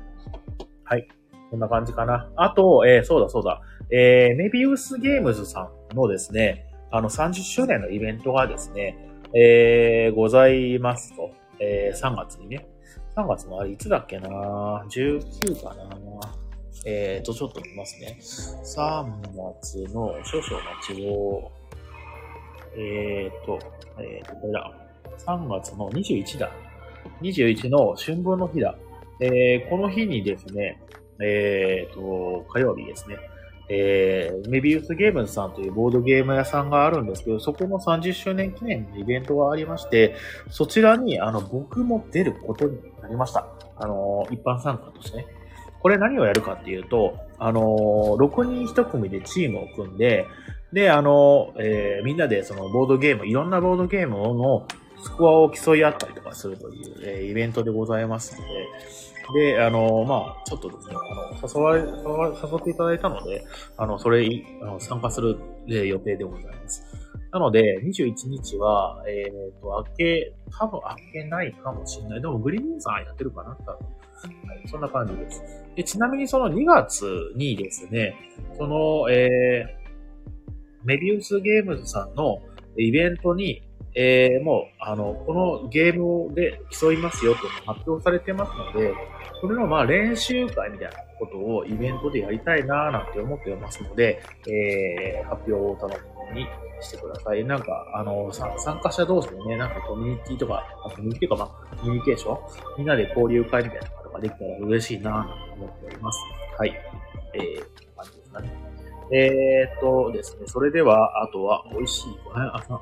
[0.83, 1.07] はい。
[1.51, 2.29] こんな感じかな。
[2.35, 3.61] あと、えーそうだそうだ。
[3.91, 8.97] えーメビウスゲームズさんのですね、あの30周年のイベントがですね、
[9.33, 11.31] えーございますと。
[11.59, 12.67] えー3月にね。
[13.15, 14.29] 3月のあれ、いつだっけな
[14.89, 16.44] ?19 かな
[16.85, 18.17] えーと、ちょっと見ますね。
[18.21, 19.05] 3
[19.53, 21.51] 月の少々待ちを、
[22.77, 23.59] えーと、
[23.99, 24.71] えーと、これだ。
[25.25, 26.51] 3月の21だ。
[27.21, 28.75] 21の春分の日だ。
[29.19, 30.81] えーこの日にですね、
[31.19, 33.17] えーと、火曜日ですね。
[33.67, 40.15] えー、メビウスゲームズさんというボードゲーム屋さんがあるんですけど、そこの30周年記念のイベントがありまして、
[40.51, 43.47] そちらに、あの、僕も出ることになりました。
[43.77, 45.25] あの、一般参加としてね。
[45.85, 47.61] これ何をやるかっていうと、あの、
[48.19, 50.25] 6人1組でチームを組んで、
[50.73, 54.65] で、あの、えーみんなでそのボードゲーム、いろんなボードゲームの
[54.99, 58.47] スコアを競い合ったりとかするという、えーイベントでございますの
[59.35, 63.45] で、で、あの、まあちょっとですね、あの、誘われ、誘っていただいたので、
[63.77, 64.27] あの、それ、
[64.63, 66.83] あの参加する予定でございます。
[67.31, 72.21] なので、21日は、えっ、と、明け、多分明けないかもしれない。
[72.21, 74.04] でも、グリーンさんやってるかな多分。
[74.47, 75.41] はい、そんな感じです。
[75.75, 78.15] で、ちなみにその2月にですね、
[78.57, 82.39] その、えー、メビウスゲームズさんの
[82.77, 83.61] イベントに、
[83.95, 88.93] えー、もう、あの、このゲームで競いますよと発表されてますので、
[89.41, 96.01] それのまあ練習会みたいなことをイベントでやりたいなぁなんて思ってますので、えー、発表を楽し
[96.33, 96.47] みに
[96.81, 97.45] してください。
[97.45, 102.37] なんか、あの、参加者同士でね、なんかコミュニティとか、コミュニティとか、まあ、コミュニケーション？
[102.79, 106.19] みんなで交流会みたいなができたら嬉しいなと思っております。
[106.57, 106.73] はい。
[107.33, 108.51] えー、感じですかね。
[109.11, 112.79] えーっとですね、それでは、あとは、美味しいご飯、あ、あ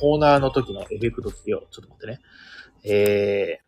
[0.00, 1.72] コーナーの時のエフェクトつけよう。
[1.72, 2.20] ちょっと待ってね。
[2.84, 3.60] え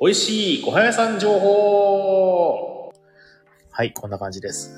[0.00, 2.83] ー、美味しいご飯屋さん情報
[3.76, 4.72] はい、こんな感じです。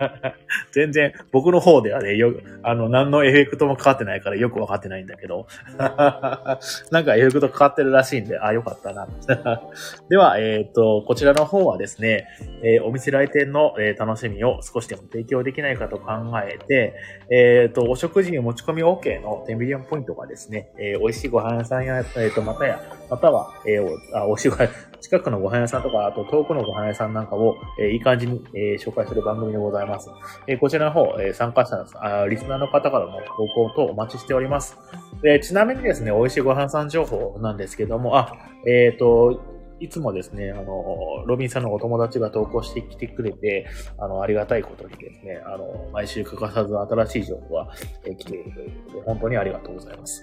[0.72, 5.46] 全然、僕の方ではね、よ、あの、何のエフェクトもかかってないからよくわかってないんだけど。
[5.76, 9.06] なんかエフェクトかかってるらしいんで、あ、よかったな。
[10.08, 12.26] では、えっ、と、こちらの方はですね、
[12.62, 16.94] えーお店来店の、えー楽しみを少しでも提供できないかと考えて、
[17.30, 24.56] えっ、と、お食事に持ち込み OK の10ミリオンポイントがですね、え美味しいご飯屋さんや、えっ、と、またや、または、えーおあ、おしご
[25.02, 30.08] 近くのご飯屋さんとか、あと遠くのご飯屋さんなんかを、えーいい感じに、えー紹介する番組でございます。
[30.46, 34.78] えーこちらの方、えー参加者のあ、リスナーの方からの投稿とお待ちしております。
[35.22, 38.32] でちなみにですね、美味しいご飯屋さん情報なんですけども、あ、
[38.66, 43.66] えっ、と、いつもですね、あの、ロビンさんのお友達が投稿してきてくれて、
[43.98, 47.68] あの、ありがたいことにですね、あの、毎週欠かさず新しい情報が、
[48.04, 50.22] 来ているということで、本当にありがとうございます。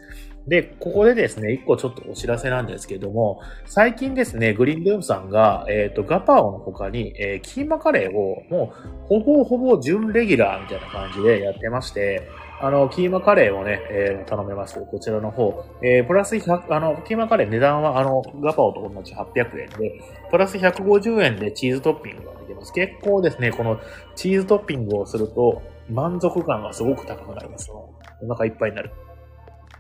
[0.49, 12.27] で、ここでですね、一個ちょっとお知らせなんですけども、最近ですね、グリーンルームさんが、えっ、と、ガパオの他に、えーキーマカレーをもう、ほぼほぼ準レギュラーみたいな感じでやってまして、
[12.62, 14.83] あの、キーマカレーをね、えー頼めます。
[14.91, 15.65] こちらの方。
[15.83, 22.73] えープラス100、あの、キーマカレー値段は、あの、ガパオと同じ800円で、プラス150円でチーズトッピングができます。
[22.73, 23.79] 結構ですね、この
[24.15, 27.69] チーズトッピングをすると、満足感がすごく高くなります。
[27.71, 28.91] お腹いっぱいになる。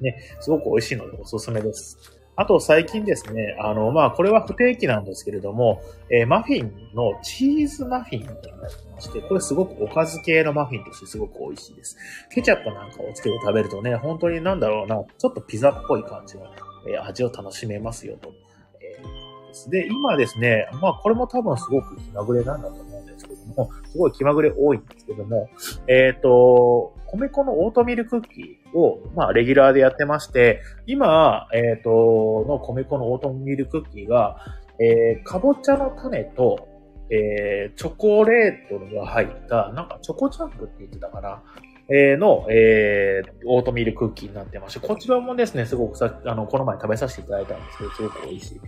[0.01, 1.97] ね、すごく美味しいのでおすすめです。
[2.35, 11.97] あと最近ですね、あの、まあ、これは不定期なんですけれども、えーマフィンのチーズマフィンみたいなのがありまして、これすごくおかず系のマフィンとしてすごく美味しいです。
[12.33, 16.45] ケチャップなんかをつけて食べるとね、本当になんだろうな、ちょっとピザっぽい感じの、
[16.87, 18.31] えー味を楽しめますよと。
[18.79, 25.49] えーですで、今ですね、まあこれも多分すごく気まぐれなんだと思うんですけども、すごい気まぐれ多いんですけども、
[25.87, 34.37] えっ、と、米粉のオートミールクッキーを、まあ、レギュラーでやってまして、今、えっ、と、の米粉のオートミールクッキーが、
[34.79, 36.67] えー、かぼちゃの種と、
[37.11, 41.43] えー、チョコレートが入った、なんかチョコチャンプって言ってたかな、
[41.91, 48.61] えーの、えー、オートミールクッキーになってまして、こちらもですね、すごくさ、あの、この前食べさせていただいたんですけど、すごく美味しい。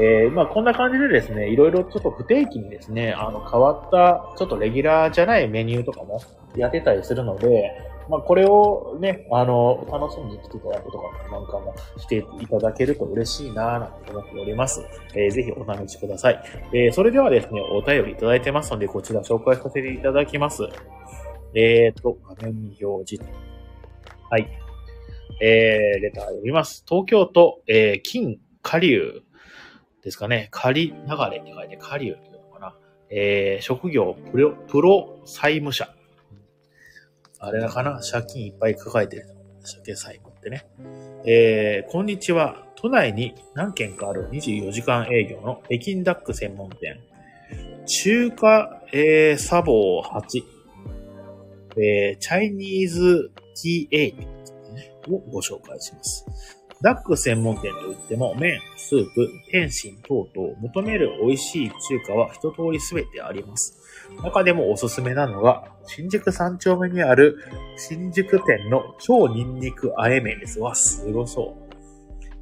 [0.00, 6.22] えー、まあこんな感じでですね、いろいろちょっと不定期にですね、あの、変わった、ちょっとレギュラーじゃないメニューとかも
[6.56, 14.84] やってたりするので、まあこれをね、あの、楽しみに来ていただくとかなんかもしていただけると嬉しいなぁなんて思っております。
[15.14, 16.42] えーぜひお試しください。
[16.72, 20.64] えーそれではですね、お便りいただいてますので、こちら紹介させていただきます。
[21.54, 23.30] えーと、画面に表示。
[24.30, 24.48] はい。
[25.40, 26.84] えー、レター読みます。
[26.88, 29.22] 東京都、えー、金下流
[30.02, 30.48] ですかね。
[30.50, 30.94] 仮流
[31.30, 32.74] れって書いて、下流っていうのかな。
[33.10, 35.94] えー、職業プロ、プロ債務者。
[37.44, 38.00] あれだかな？
[38.08, 39.26] 借金いっぱい抱えてる。
[39.64, 40.64] 借金債務ってね。
[41.26, 42.64] えー、こんにちは。
[42.76, 47.00] 都内に何軒かある24時間営業の北京ダック専門店。
[47.84, 50.44] 中華、えー、サボー8。
[51.78, 56.24] えー、チャイニーズ T8 をご紹介します。
[56.80, 61.74] ダック専門店といっても、麺、スープ、天津等々、求める美味しい中
[62.06, 63.80] 華は一通りすべてあります。
[64.22, 67.38] 中でもおすすめなのが、新宿三丁目にある
[67.76, 70.60] 新宿店の超ニンニクあえ麺です。
[70.60, 71.62] わ、すごそう。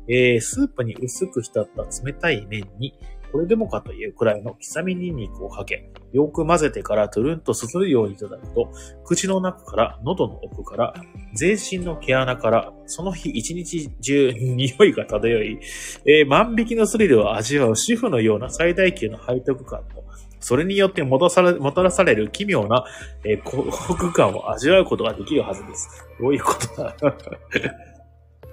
[0.09, 2.95] えー、スープに薄く浸った冷たい麺に、
[3.33, 8.73] これでもかというくらいの刻みニンニクをかけ、よく混ぜてからトゥルンとすするようにいただくと、
[9.05, 10.95] 口の中から、喉の奥から、
[11.35, 15.61] 全身の毛穴から、その日一日中匂いが漂い、
[16.07, 20.05] えー万引きのスリルを味わう主婦のような最大級の背徳感と、
[20.41, 22.85] それによって戻されもたらされる奇妙な、
[23.25, 26.07] えー幸福感を味わうことができるはずです。
[26.21, 26.97] どういうことだ？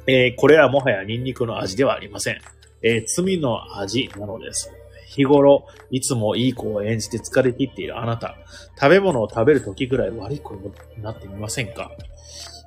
[0.08, 2.40] えーこれはもはやニンニクの味ではありません。
[2.82, 4.72] えー罪の味なのです。
[5.08, 8.36] 日頃、いつもいい子を演じて疲れ切っているあなた。
[8.80, 10.62] 食べ物を食べる時ぐらい悪い子に
[11.02, 11.92] なってみませんか？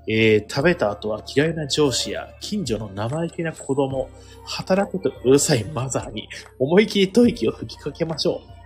[0.08, 4.08] えー食べた後は嫌いな上司や近所の生意気な子供、
[4.46, 8.59] 働くとうるさいマザーに思い切り吐息を吹きかけましょう。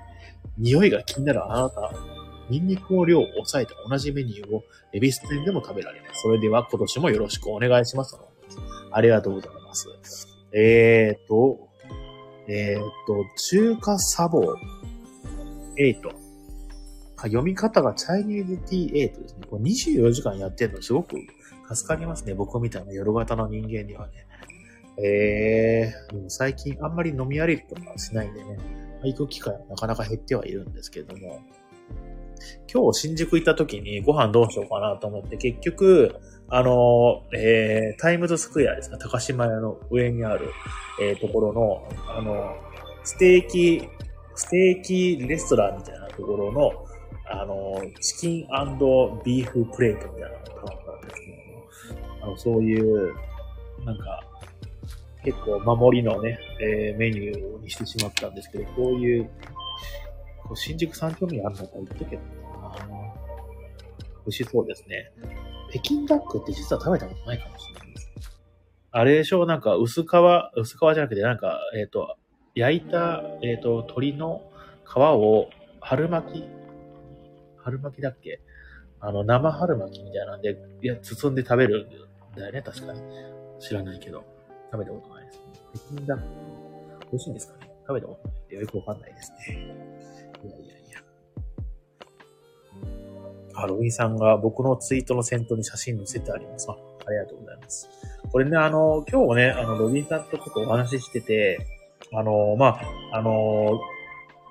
[0.59, 1.93] 匂いが気になるあなた。
[2.51, 6.23] ニンニクの量を抑えた同じメニューをエビス店でも食べられます。
[6.23, 8.19] それでは今年もよろしくお願いします。
[8.91, 9.89] ありがとうございます。
[10.53, 11.69] えーと、
[12.47, 14.55] えーと、中華サボ
[15.79, 16.25] 8。
[17.23, 19.47] 読み方がチャイニーズ T8 ですね。
[19.49, 21.17] これ24時間やってるのすごく
[21.73, 22.35] 助かりますね。
[22.35, 24.27] 僕みたいな夜型の人間にはね。
[25.03, 28.84] えー、最近あんまり飲み歩きとかしないんでね。
[29.13, 31.41] 行く機会はなかなか減ってはいるんですけれども、
[32.73, 36.17] 今日新宿行った時にご飯どうしようかなと思って、結局、
[36.49, 40.51] あの、えー、タイムズスクエアですか、高島屋の上にある、
[41.01, 42.55] えー、ところの、あの、
[43.03, 43.89] ステーキ、
[44.35, 46.73] ステーキレストランみたいなところの、
[47.27, 48.47] あの、チキン
[49.25, 53.15] ビーフプレートみたいなのを頼んだんですけども、あの、そういう、
[53.85, 54.21] なんか、
[55.25, 59.25] 結構守りのね、えーメニューにしてしまったんですけど、こういう、
[60.45, 65.11] こう新宿三丁目にあるのか言っとけばな美味しそうですね。
[65.71, 68.13] 北京ダックって実は食べたことないかもしれないです。
[68.91, 70.07] あれでしょなんか薄皮、
[70.57, 72.17] 薄皮じゃなくて、なんか、えっ、と、
[72.55, 74.43] 焼いた、えっ、と、鶏の
[74.85, 75.51] 皮を
[75.81, 76.45] 春巻き
[77.57, 78.41] 春巻きだっけ？
[79.01, 83.01] あの、生春巻きみたいなんで、いや、包んで食べるんだよね、確かに。
[83.59, 84.25] 知らないけど。
[84.71, 85.14] 食べたこと。
[85.75, 86.25] 北京ダック。
[87.13, 89.39] 美味しいんですかね食べたことないよくわかんないですね。
[90.45, 91.01] いやいやいや。
[93.55, 96.69] あ、ロビンさんが僕のツイートの先頭に写真載せてあります。
[96.71, 96.77] あ
[97.11, 97.89] りがとうございます。
[98.33, 101.67] これね、あの、今日もね、あの、ロビンさんとちょっとお話ししてて、
[102.13, 102.79] あの、ま
[103.13, 103.81] あ、あの、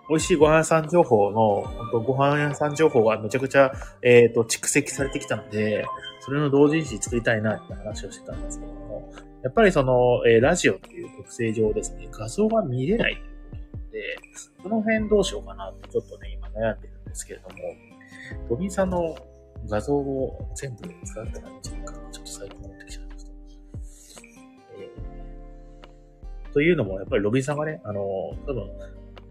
[0.09, 5.85] 美味しいご飯屋さん情報の、本当ご飯屋さん情報がめちゃくちゃ、えっ、と、蓄積されてきたので、
[6.19, 9.11] それの同人誌作りたいなって話をしてたんですけども、
[9.43, 13.21] やっぱりその、えーラジオっていう特性上ですね、画像が見れない
[13.91, 14.17] で、
[14.61, 17.55] その辺どうしようかなってちょっとね、今悩んでるんですけれども、
[18.49, 19.15] ロビンさんの
[19.67, 21.91] 画像を全部使ったらいんじゃないか？
[21.93, 22.11] な。
[22.11, 23.31] ちょっと最近思ってきちゃいました。
[24.79, 24.89] え
[26.53, 28.69] というのも、やっぱりロビンさんがね、あの、多分、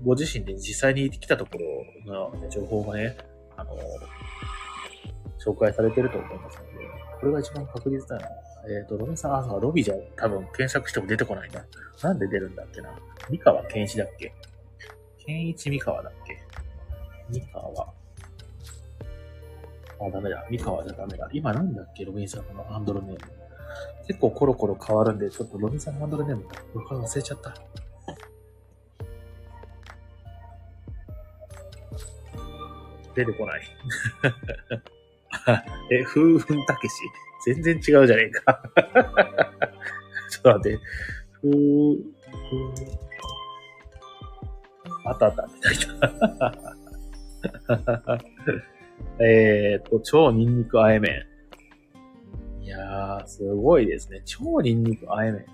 [0.04, 1.58] ご自身で実際に来たとこ
[2.06, 3.16] ろの、情報がね、
[3.56, 3.76] あの、
[5.44, 6.70] 紹介されてると思いますので、
[7.20, 8.28] これが一番確実だな。
[8.64, 11.64] えっ、と、ロビンさん、あ、ロビーじゃ多分検索しても出てこないな。
[12.02, 12.90] なんで出るんだっけな。
[13.28, 14.32] 三河健一だっけ？
[15.18, 16.38] 健一三河だっけ？
[17.30, 17.92] 三河。
[20.00, 20.46] あ、ダメだ。
[20.50, 21.28] 三河じゃダメだ。
[21.32, 22.04] 今なんだっけ？
[22.04, 23.18] ロビンさんのハンドルネーム。
[24.06, 26.44] 結構コロコロ変わるんで、ちょっとロビンさんのハンドルネーム、
[26.74, 27.54] 僕は忘れちゃった。
[33.14, 33.62] 出てこない。
[35.90, 36.94] え、風雲たけし？
[37.44, 38.62] 全然違うじゃねえか。
[40.30, 40.78] ちょっと待って。
[41.40, 41.50] 風、
[42.50, 43.02] 風、
[45.04, 45.76] あったあた、みたい
[48.08, 48.18] な。
[49.18, 51.26] えっと、超ニンニクあえ麺。
[52.60, 54.22] いやー、すごいですね。
[54.24, 55.44] 超ニンニクあえ麺。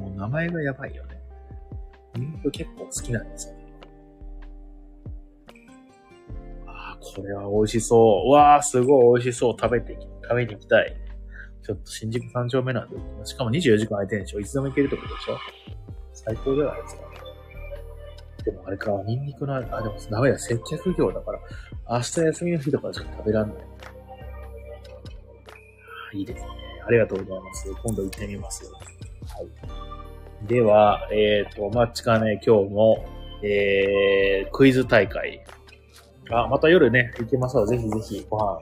[0.00, 1.20] もう名前がやばいよね。
[2.16, 3.54] ニンニク結構好きなんですよ。
[6.66, 8.28] あー、これは美味しそう。
[8.28, 9.56] うわー、すごい美味しそう。
[9.58, 10.96] 食べて、食べに行きたい。
[11.68, 14.40] ちょっと新宿三丁目なんで、しかも24時間空いてるんでしょ？
[14.40, 15.36] いつでも行けるってことでしょ？
[16.14, 17.02] 最高じゃないですか。
[18.42, 21.38] でもあれか、ニンニクの、あ、でもダメだ、接客業だから、
[21.90, 23.58] 明日休みの日とかじゃ食べらんない。
[26.14, 26.48] いいですね。
[26.86, 27.70] ありがとうございます。
[27.84, 28.64] 今度行ってみます。
[28.64, 28.78] は
[29.42, 30.46] い。
[30.46, 33.04] では、えっ、と、マッチかね、今日も、
[33.42, 35.44] えー、クイズ大会。
[36.30, 38.58] あ、また夜ね、行きますので、ぜひぜひご飯。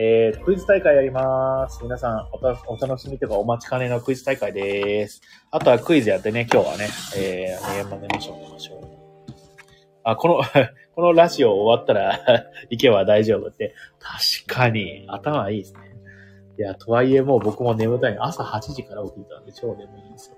[0.00, 1.80] えー、クイズ大会やります。
[1.82, 5.20] 皆さんおた、お楽しみとかお待ちかねのクイズ大会です。
[5.50, 8.80] あとはクイズやってね、今日はね、えー、年末年始をしましょう。
[10.04, 10.40] あ、この、
[10.94, 12.20] このラジオ終わったら
[12.70, 13.74] 行けば大丈夫って。
[13.98, 15.80] 確かに、頭いいですね。
[16.60, 18.16] いや、とはいえもう僕も眠たい。
[18.20, 20.36] 朝8時から起きたんで超眠いんですよ。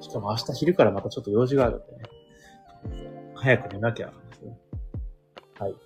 [0.00, 2.02] しかも明日昼からまたちょっと用事があるんでね。
[3.36, 4.12] 早く寝なきゃ。
[5.60, 5.76] はい。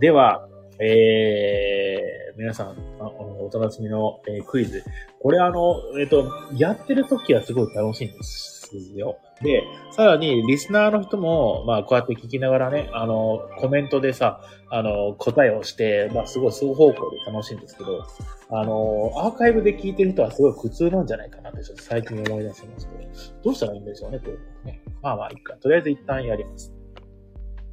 [0.00, 0.48] では、
[0.84, 2.66] えー、皆さん、
[2.98, 4.82] あお楽しみの、えークイズ。
[5.20, 9.18] これあの、えっ、と、やってる時はすごい楽しいんですよ。
[9.42, 9.62] で、
[9.92, 18.04] さらに、リスナーの人も、まあ、こうやって聞きながらね、あの、コメントでさ、あの、答えをして、まあ、すごい双方向で楽しいんですけど、
[18.50, 23.08] あの、アーカイブで聞いてる人はすごい苦痛なんじゃないかなって、ちょっと最近思い出しまして、
[23.44, 24.82] どうしたらいいんでしょうね、こういうのね。
[25.00, 25.54] まあまあ、いいか。
[25.58, 26.72] とりあえず一旦やります。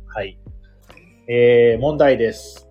[0.06, 0.38] はい。
[1.28, 2.69] えー、問題です。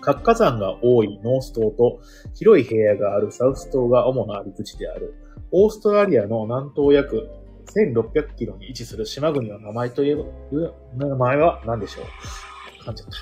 [0.00, 2.00] 活火山が多いノース島と
[2.34, 5.14] 広い平野があるサウス島が主なあり口である。
[5.52, 7.28] オーストラリアの南東約
[7.74, 10.24] 1600キロに位置する島国の名前といえば、
[10.96, 12.04] 名前は何でしょう？
[12.84, 13.14] 噛んじゃった。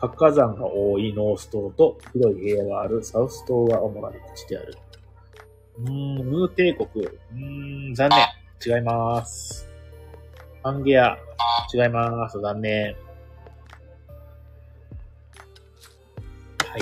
[0.00, 4.76] 活火山が多いノース島と広い平野があるサウス島が主な陸地である。
[5.78, 7.06] うーん、ムー帝国。
[7.06, 8.76] うーん、残念。
[8.76, 9.67] 違います。
[10.68, 11.16] パンゲア。
[11.72, 12.38] 違います。
[12.38, 12.94] 残念。
[16.62, 16.76] は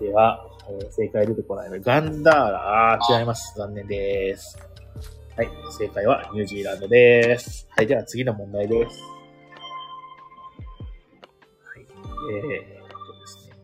[0.00, 0.02] い。
[0.02, 3.56] では、えー正解出てこないので、ガンダーラ、違います。
[3.56, 4.58] 残念です。
[5.36, 7.68] はい、正解はニュージーランドです。
[7.70, 9.00] はい、では次の問題です。
[11.62, 11.86] はい、
[12.34, 13.54] えーっとですね。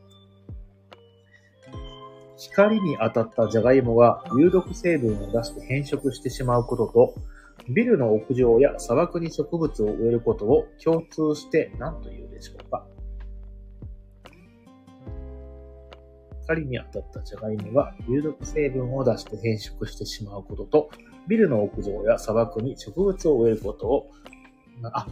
[2.37, 7.15] 光に当たったジャガイモが有毒成分を出して変色してしまうことと、
[7.69, 12.87] ビルの屋上や砂漠に植物を植えることを共通して何というでしょうか？
[16.43, 20.91] 光に当たったジャガイモが有毒成分を出して変色してしまうことと、
[21.29, 24.11] ビルの屋上や砂漠に植物を植えることを、
[24.95, 25.07] あ、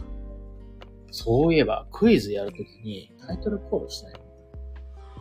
[1.11, 4.13] そういえばクイズやるときにタイトルコールしたい。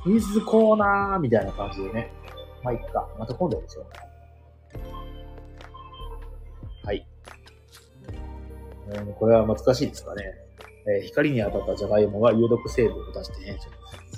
[0.05, 2.11] クイズコーナーみたいな感じでね。
[2.63, 3.07] まあ、いっか。
[3.19, 3.85] また今度でしょう。
[3.85, 3.91] は
[8.89, 10.35] うんこれは難しいですかね。
[10.89, 13.71] えー光に当たったジャガイモが有毒成分を出して変色。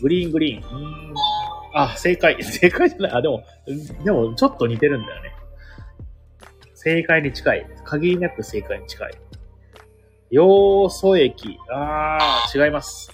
[0.03, 0.63] グリーングリーン。
[0.63, 1.15] うーん。
[1.75, 2.41] あ、正解。
[2.45, 3.13] 正解じゃない。
[3.13, 3.43] あ、でも、
[4.05, 5.33] でも、ちょっと似てるんだよね。
[6.75, 7.67] 正解に近い。
[7.85, 9.13] 限りなく正解に近い。
[10.31, 11.59] 要素液。
[11.71, 13.11] あー、違います。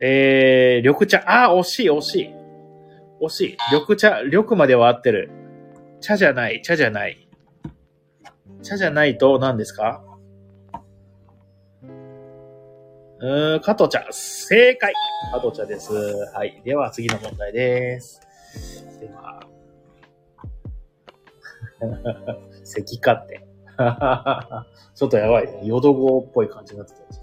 [0.00, 1.22] えー、緑茶。
[1.26, 2.30] あー、惜しい、惜しい。
[3.20, 3.56] 惜しい。
[3.72, 5.30] 緑茶、緑までは合ってる。
[6.00, 7.21] 茶じゃない、茶じゃない。
[8.62, 10.02] 茶じゃないと何ですか？
[13.20, 14.04] うーん、加藤茶。
[14.10, 14.92] 正解。
[15.32, 15.92] 加藤茶です。
[16.34, 16.60] はい。
[16.64, 18.20] では次の問題です。
[19.00, 19.40] では、
[22.64, 23.46] 咳かって。
[24.94, 25.60] ちょっとやばいね。
[25.64, 27.20] 淀語っぽい感じになってきまし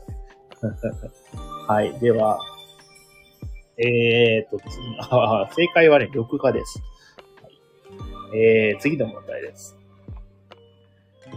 [0.62, 1.10] たね。
[1.68, 2.00] はい。
[2.00, 2.40] では、
[3.78, 4.70] えーと、次、
[5.12, 6.82] あ正解はね、緑化です。
[7.44, 7.50] は
[8.36, 9.78] い、えー、次の問題です。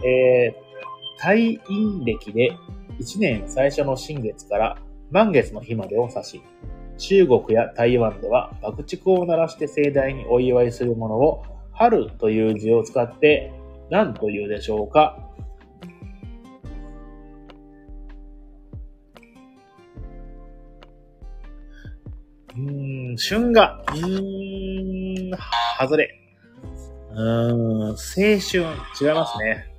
[0.05, 2.57] えー、退院歴で
[2.99, 4.77] 1年最初の新月から
[5.11, 6.41] 満月の日までを指し、
[6.97, 13.51] 中国や台湾では爆竹を鳴らして盛大にお祝いするものを春という字を使って
[13.89, 15.19] 何というでしょうか
[22.55, 23.83] うん、春画。
[23.87, 25.37] うーん、
[25.79, 26.09] 外れ。
[27.11, 28.63] うーん、青春。
[29.01, 29.72] 違いますね。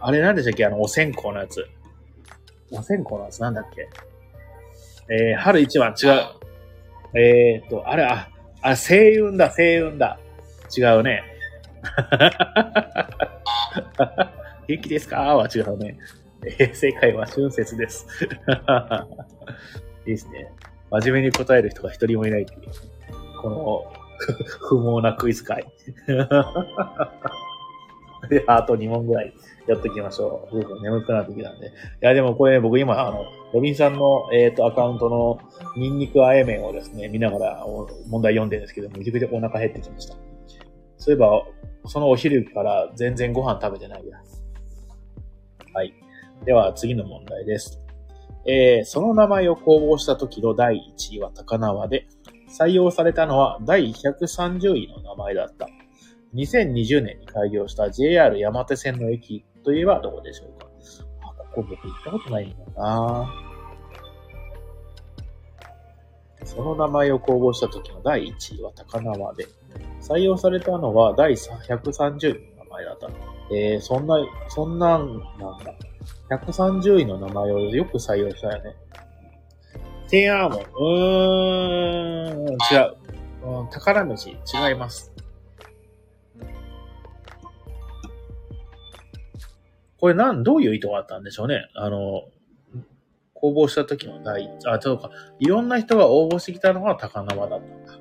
[0.00, 0.64] あれなんでしたっけ？
[0.66, 1.66] あの、お線香のやつ。
[2.70, 3.40] お線香のやつ？
[3.40, 3.88] なんだっけ？
[5.10, 7.18] えー、春一番違う。
[7.18, 8.28] えーっと、あれ、あ、
[8.62, 10.18] あ、星雲だ、星雲だ。
[10.76, 11.22] 違うね。
[14.68, 15.36] 元気ですか？
[15.36, 15.96] は違うね。
[16.44, 18.06] えー正解は春節です。
[20.06, 20.52] いいですね。
[20.90, 22.60] 真面目に答える人が一人もいないっていう、
[23.42, 23.92] この、
[24.68, 25.64] 不毛なクイズ会。
[28.28, 29.32] で、あと2問ぐらい
[29.66, 30.82] やっておきましょう。
[30.82, 31.66] 眠くなってきたんで。
[31.66, 35.38] いや、でもこれね、僕今、あの、ロビンさんの、えっ、と、アカウントの
[35.76, 37.66] ニンニクあえ麺をですね、見ながら
[38.08, 40.14] 問題読んでるんですけど、めちゃくちゃお腹減ってきました。
[40.96, 41.44] そういえば、
[41.86, 44.18] そのお昼から全然ご飯食べてないや。
[45.72, 45.94] はい。
[46.44, 47.80] では、次の問題です。
[48.46, 52.06] えー、その名前を公募した時の第1位は高輪で、
[52.48, 55.68] 採用されたのは第130位の名前だった。
[56.34, 60.66] 2020年に開業した JR 山手線の駅といえばどこでしょうか？
[61.22, 63.32] あ、ここ僕行ったことないんだな
[66.44, 69.46] その名前を公募した時の第1位は高輪で、
[70.00, 73.10] 採用されたのは第130位の名前だった。
[73.54, 74.16] えー、そんな、
[74.48, 75.74] そんなんなんだ。
[76.30, 78.76] 130位の名前をよく採用したよね。
[80.08, 80.62] 天安門。
[80.62, 82.96] うーん、違う。
[83.44, 84.30] うん、宝飯。
[84.30, 84.36] 違
[84.72, 85.12] います。
[90.00, 91.68] これなん、どういう意図があったんでしょうね。
[91.74, 92.28] あの、
[93.34, 95.10] 公募した時の第一、あ、そうか。
[95.38, 97.98] いろんな人が応募してきたのが高輪だったんだ。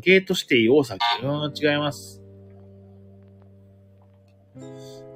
[0.00, 1.00] ゲートシティ大崎。
[1.22, 2.22] うん、違います。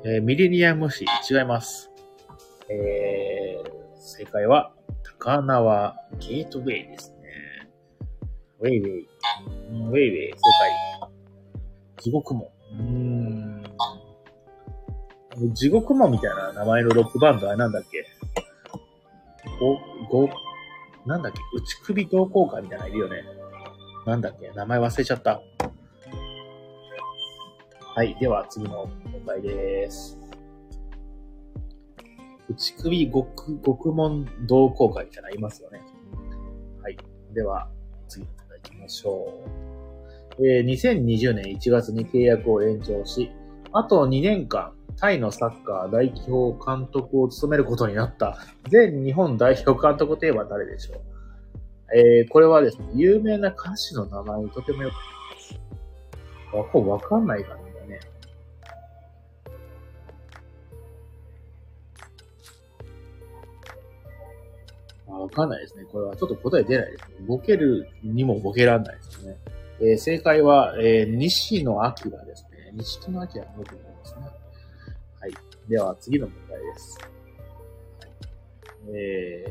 [0.04, 1.04] えーミレニアム市。
[1.30, 1.90] 違います。
[2.68, 4.72] えー、正解は、
[5.20, 7.68] 高輪ゲートウェイですね。
[8.60, 9.08] ウェイウェイ。
[9.70, 10.38] うんウェイウェイ、正
[11.00, 11.10] 解。
[11.98, 12.48] 地獄門。
[12.72, 13.21] うん。
[15.54, 18.06] 地獄門みたいな名前のロックバンドはなんだっけ？
[19.58, 20.28] ご、ご、
[21.06, 21.38] なんだっけ？
[21.56, 23.24] 内首同好会みたいなのいるよね。
[24.06, 24.50] なんだっけ？
[24.54, 25.40] 名前忘れちゃった。
[27.94, 28.16] はい。
[28.20, 30.18] では、次の問題です。
[32.48, 35.82] 内首極、極門同好会みたいなのいますよね。
[36.82, 36.96] はい。
[37.34, 37.68] では、
[38.08, 39.44] 次の問題行きましょ
[40.38, 40.46] う。
[40.46, 43.30] えー2020年1月に契約を延長し、
[43.74, 48.38] あと2年間、タイのサッカー代表監督を務めることになった、
[48.70, 50.98] 前日本代表監督といえば誰でしょう？
[51.94, 54.90] えー、これはですね、有名な歌手の名前とてもよ
[56.50, 58.00] くわこわかんない感じだね。
[65.06, 65.84] わかんないですね。
[65.90, 67.14] これはちょっと答え出ないですね。
[67.26, 69.36] ボケるにもボケらんないですね。
[69.80, 71.90] えー、正解は、えー、西野明
[72.26, 72.46] です。
[72.74, 74.22] 西野明のよく思いますね。
[75.20, 75.32] はい。
[75.68, 76.98] では、次の問題です。
[78.94, 79.46] え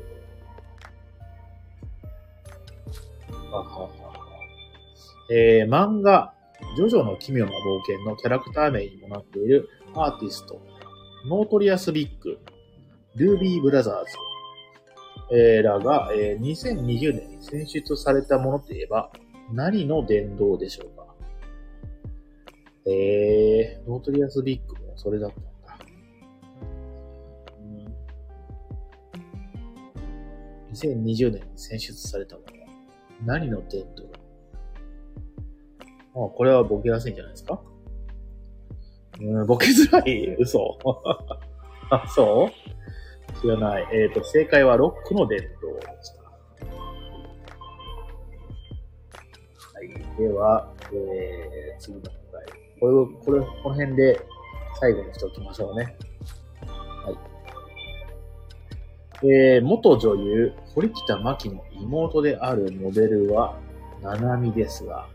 [3.29, 3.89] ー、ははは
[5.31, 6.33] えー、漫画、
[6.75, 10.59] ジョジョの奇妙な冒険のキャラクター名にもなっているアーティスト、
[11.25, 12.39] ノートリアス・ビッグ、
[13.15, 19.11] ドゥービー・ブラザーズ、えー、らが、えー、2020年に選出されたものといえば、
[19.53, 21.00] 何の殿堂でしょうか？
[22.91, 25.49] えー、ノートリアス・ビッグもそれだったんだ。
[27.59, 27.85] うん
[30.73, 32.47] 2020年に選出されたもの。
[33.25, 34.03] 何の殿堂
[36.25, 37.61] あ、これはボケやすいんじゃないですか？
[39.21, 40.77] うん、ボケづらい嘘
[41.91, 42.51] あ、そう
[43.41, 43.87] 知らない。
[43.91, 46.23] えっ、ー、と、正解はロックの殿堂でした。
[46.23, 46.31] は
[49.83, 49.89] い。
[50.17, 52.01] では、えー、次の。
[52.81, 54.19] これを、これ、この辺で
[54.79, 55.95] 最後にしておきましょうね。
[57.05, 57.11] は
[59.21, 59.27] い。
[59.27, 63.55] えー、元女優、堀北真希の妹であるモデルは、
[64.01, 65.07] ななみですが、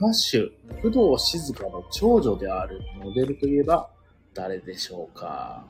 [0.00, 0.48] 歌手、
[0.82, 3.88] 工藤静香の長女であるモデルといえば
[4.34, 5.64] 誰でしょうか？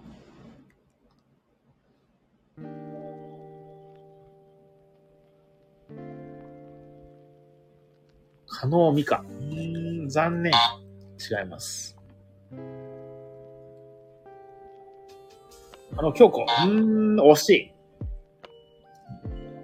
[8.47, 9.23] 加納美香。
[9.29, 9.55] う
[10.05, 10.53] ん、残念。
[11.21, 11.97] 違います。
[15.97, 16.43] あの、京子。
[16.43, 17.73] うーん、惜しい。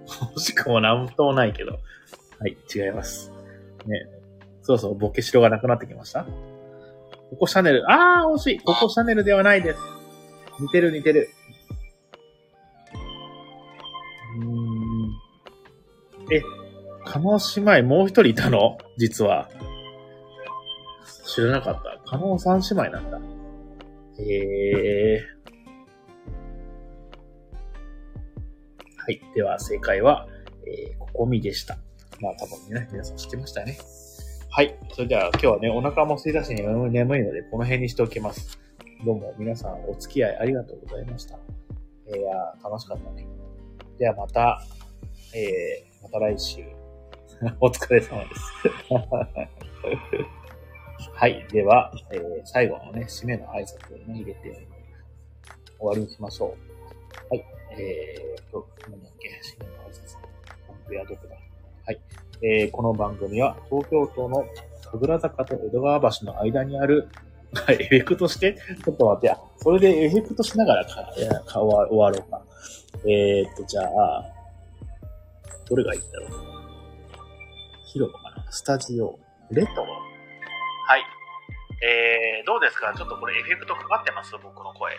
[0.37, 1.73] 惜しくもなんともないけど。
[2.39, 3.33] はい、違います。
[3.87, 4.07] ね。
[4.63, 6.27] そうそう、ボケしろがなくなってきました。
[7.31, 7.91] ココシャネル。
[7.91, 8.61] あー、惜しい。
[8.61, 9.79] ココシャネルではないです。
[10.61, 11.29] 似てる似てる。
[14.39, 15.11] うーん。
[16.33, 16.43] え、
[17.05, 18.79] カノ姉妹もう一人いたの？
[18.97, 19.49] 実は。
[21.27, 22.01] 知らなかった。
[22.09, 23.21] カノ三姉妹なんだ。
[24.19, 24.25] へ
[25.15, 25.25] え。
[28.97, 29.21] はい。
[29.35, 30.29] では、正解は、
[30.67, 31.77] えー、ココミでした。
[32.21, 33.77] まあ、多分ね、皆さん知ってましたね。
[34.51, 34.79] はい。
[34.93, 38.59] それでは今日はね、お腹も空いたし眠いので、この辺にしておきます。
[39.05, 41.39] どうも皆さんお付き合いありがとうございました。
[42.07, 43.27] えー、いや楽しかったね。
[43.99, 44.63] ではまた、
[45.35, 46.65] えー、また来週。
[47.61, 48.41] お疲れ様です。
[51.15, 51.47] はい。
[51.51, 54.67] では、えー、最後のね、締めの挨拶をね、入れて、
[55.79, 56.55] 終わりにしましょ
[57.31, 57.35] う。
[57.35, 57.45] はい。
[57.73, 60.17] えー、今日、なんだっけ、締めの挨拶。
[60.67, 61.37] 本当やどこだ
[61.87, 62.01] はい。
[62.43, 64.45] えー、この番組は東京都の
[64.91, 67.09] 神楽坂と江戸川橋の間にある、
[67.69, 72.43] エフェクトして、ちょっと待ってや、それでエフェクトしながらか、いやか終わろうか。
[73.07, 74.25] えー、っと、じゃあ、
[75.69, 76.31] どれがいいんだろう。
[77.87, 78.53] 広場かな？
[78.53, 79.19] スタジオ。
[79.51, 79.87] レトロ
[80.87, 81.03] はい。
[81.83, 82.95] えー、どうですか？
[82.95, 84.31] ちょっとこれエフェクトかかってます？
[84.39, 84.95] 僕の声。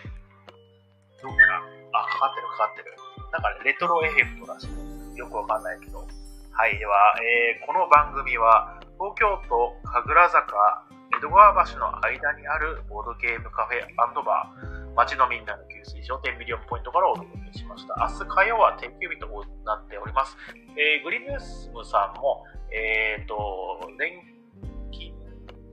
[1.24, 1.64] どうかな？
[1.96, 2.92] あ、かかってるかかってる。
[3.32, 5.16] なんかね、レトロエフェクトらしい。
[5.16, 6.04] よくわかんないけど。
[6.04, 10.84] はい、では、えー、この番組は東京都神楽坂
[11.16, 17.96] 江戸川橋の間にあるボードゲームカフェバー街のみんなの給水所10ミリオンポイントからお届けしました。
[17.96, 19.26] 明日火曜は定休日と
[19.64, 20.36] なっております。
[20.76, 23.88] えー、グリムスムさんも、えっ、ー、と、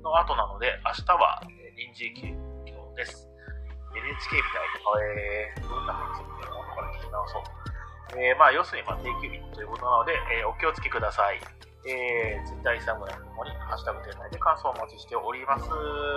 [0.06, 2.30] の後なので、明日はえ臨時休
[2.70, 3.26] 業です。
[3.90, 7.44] NHK みたいに、えー、どんな配信みたいなものから聞き直そう。
[8.22, 11.42] えー、まあ、要するに、まあ、定休日ということなので、えー、お気をつけください。
[11.90, 15.66] えー、Twitter、Instagram ともに、ハッシュタグ店内で感想をお待ちしております。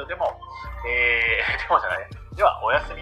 [0.04, 0.36] でも、
[0.84, 2.08] えー、 でもじゃない。
[2.36, 3.00] では、おやすみ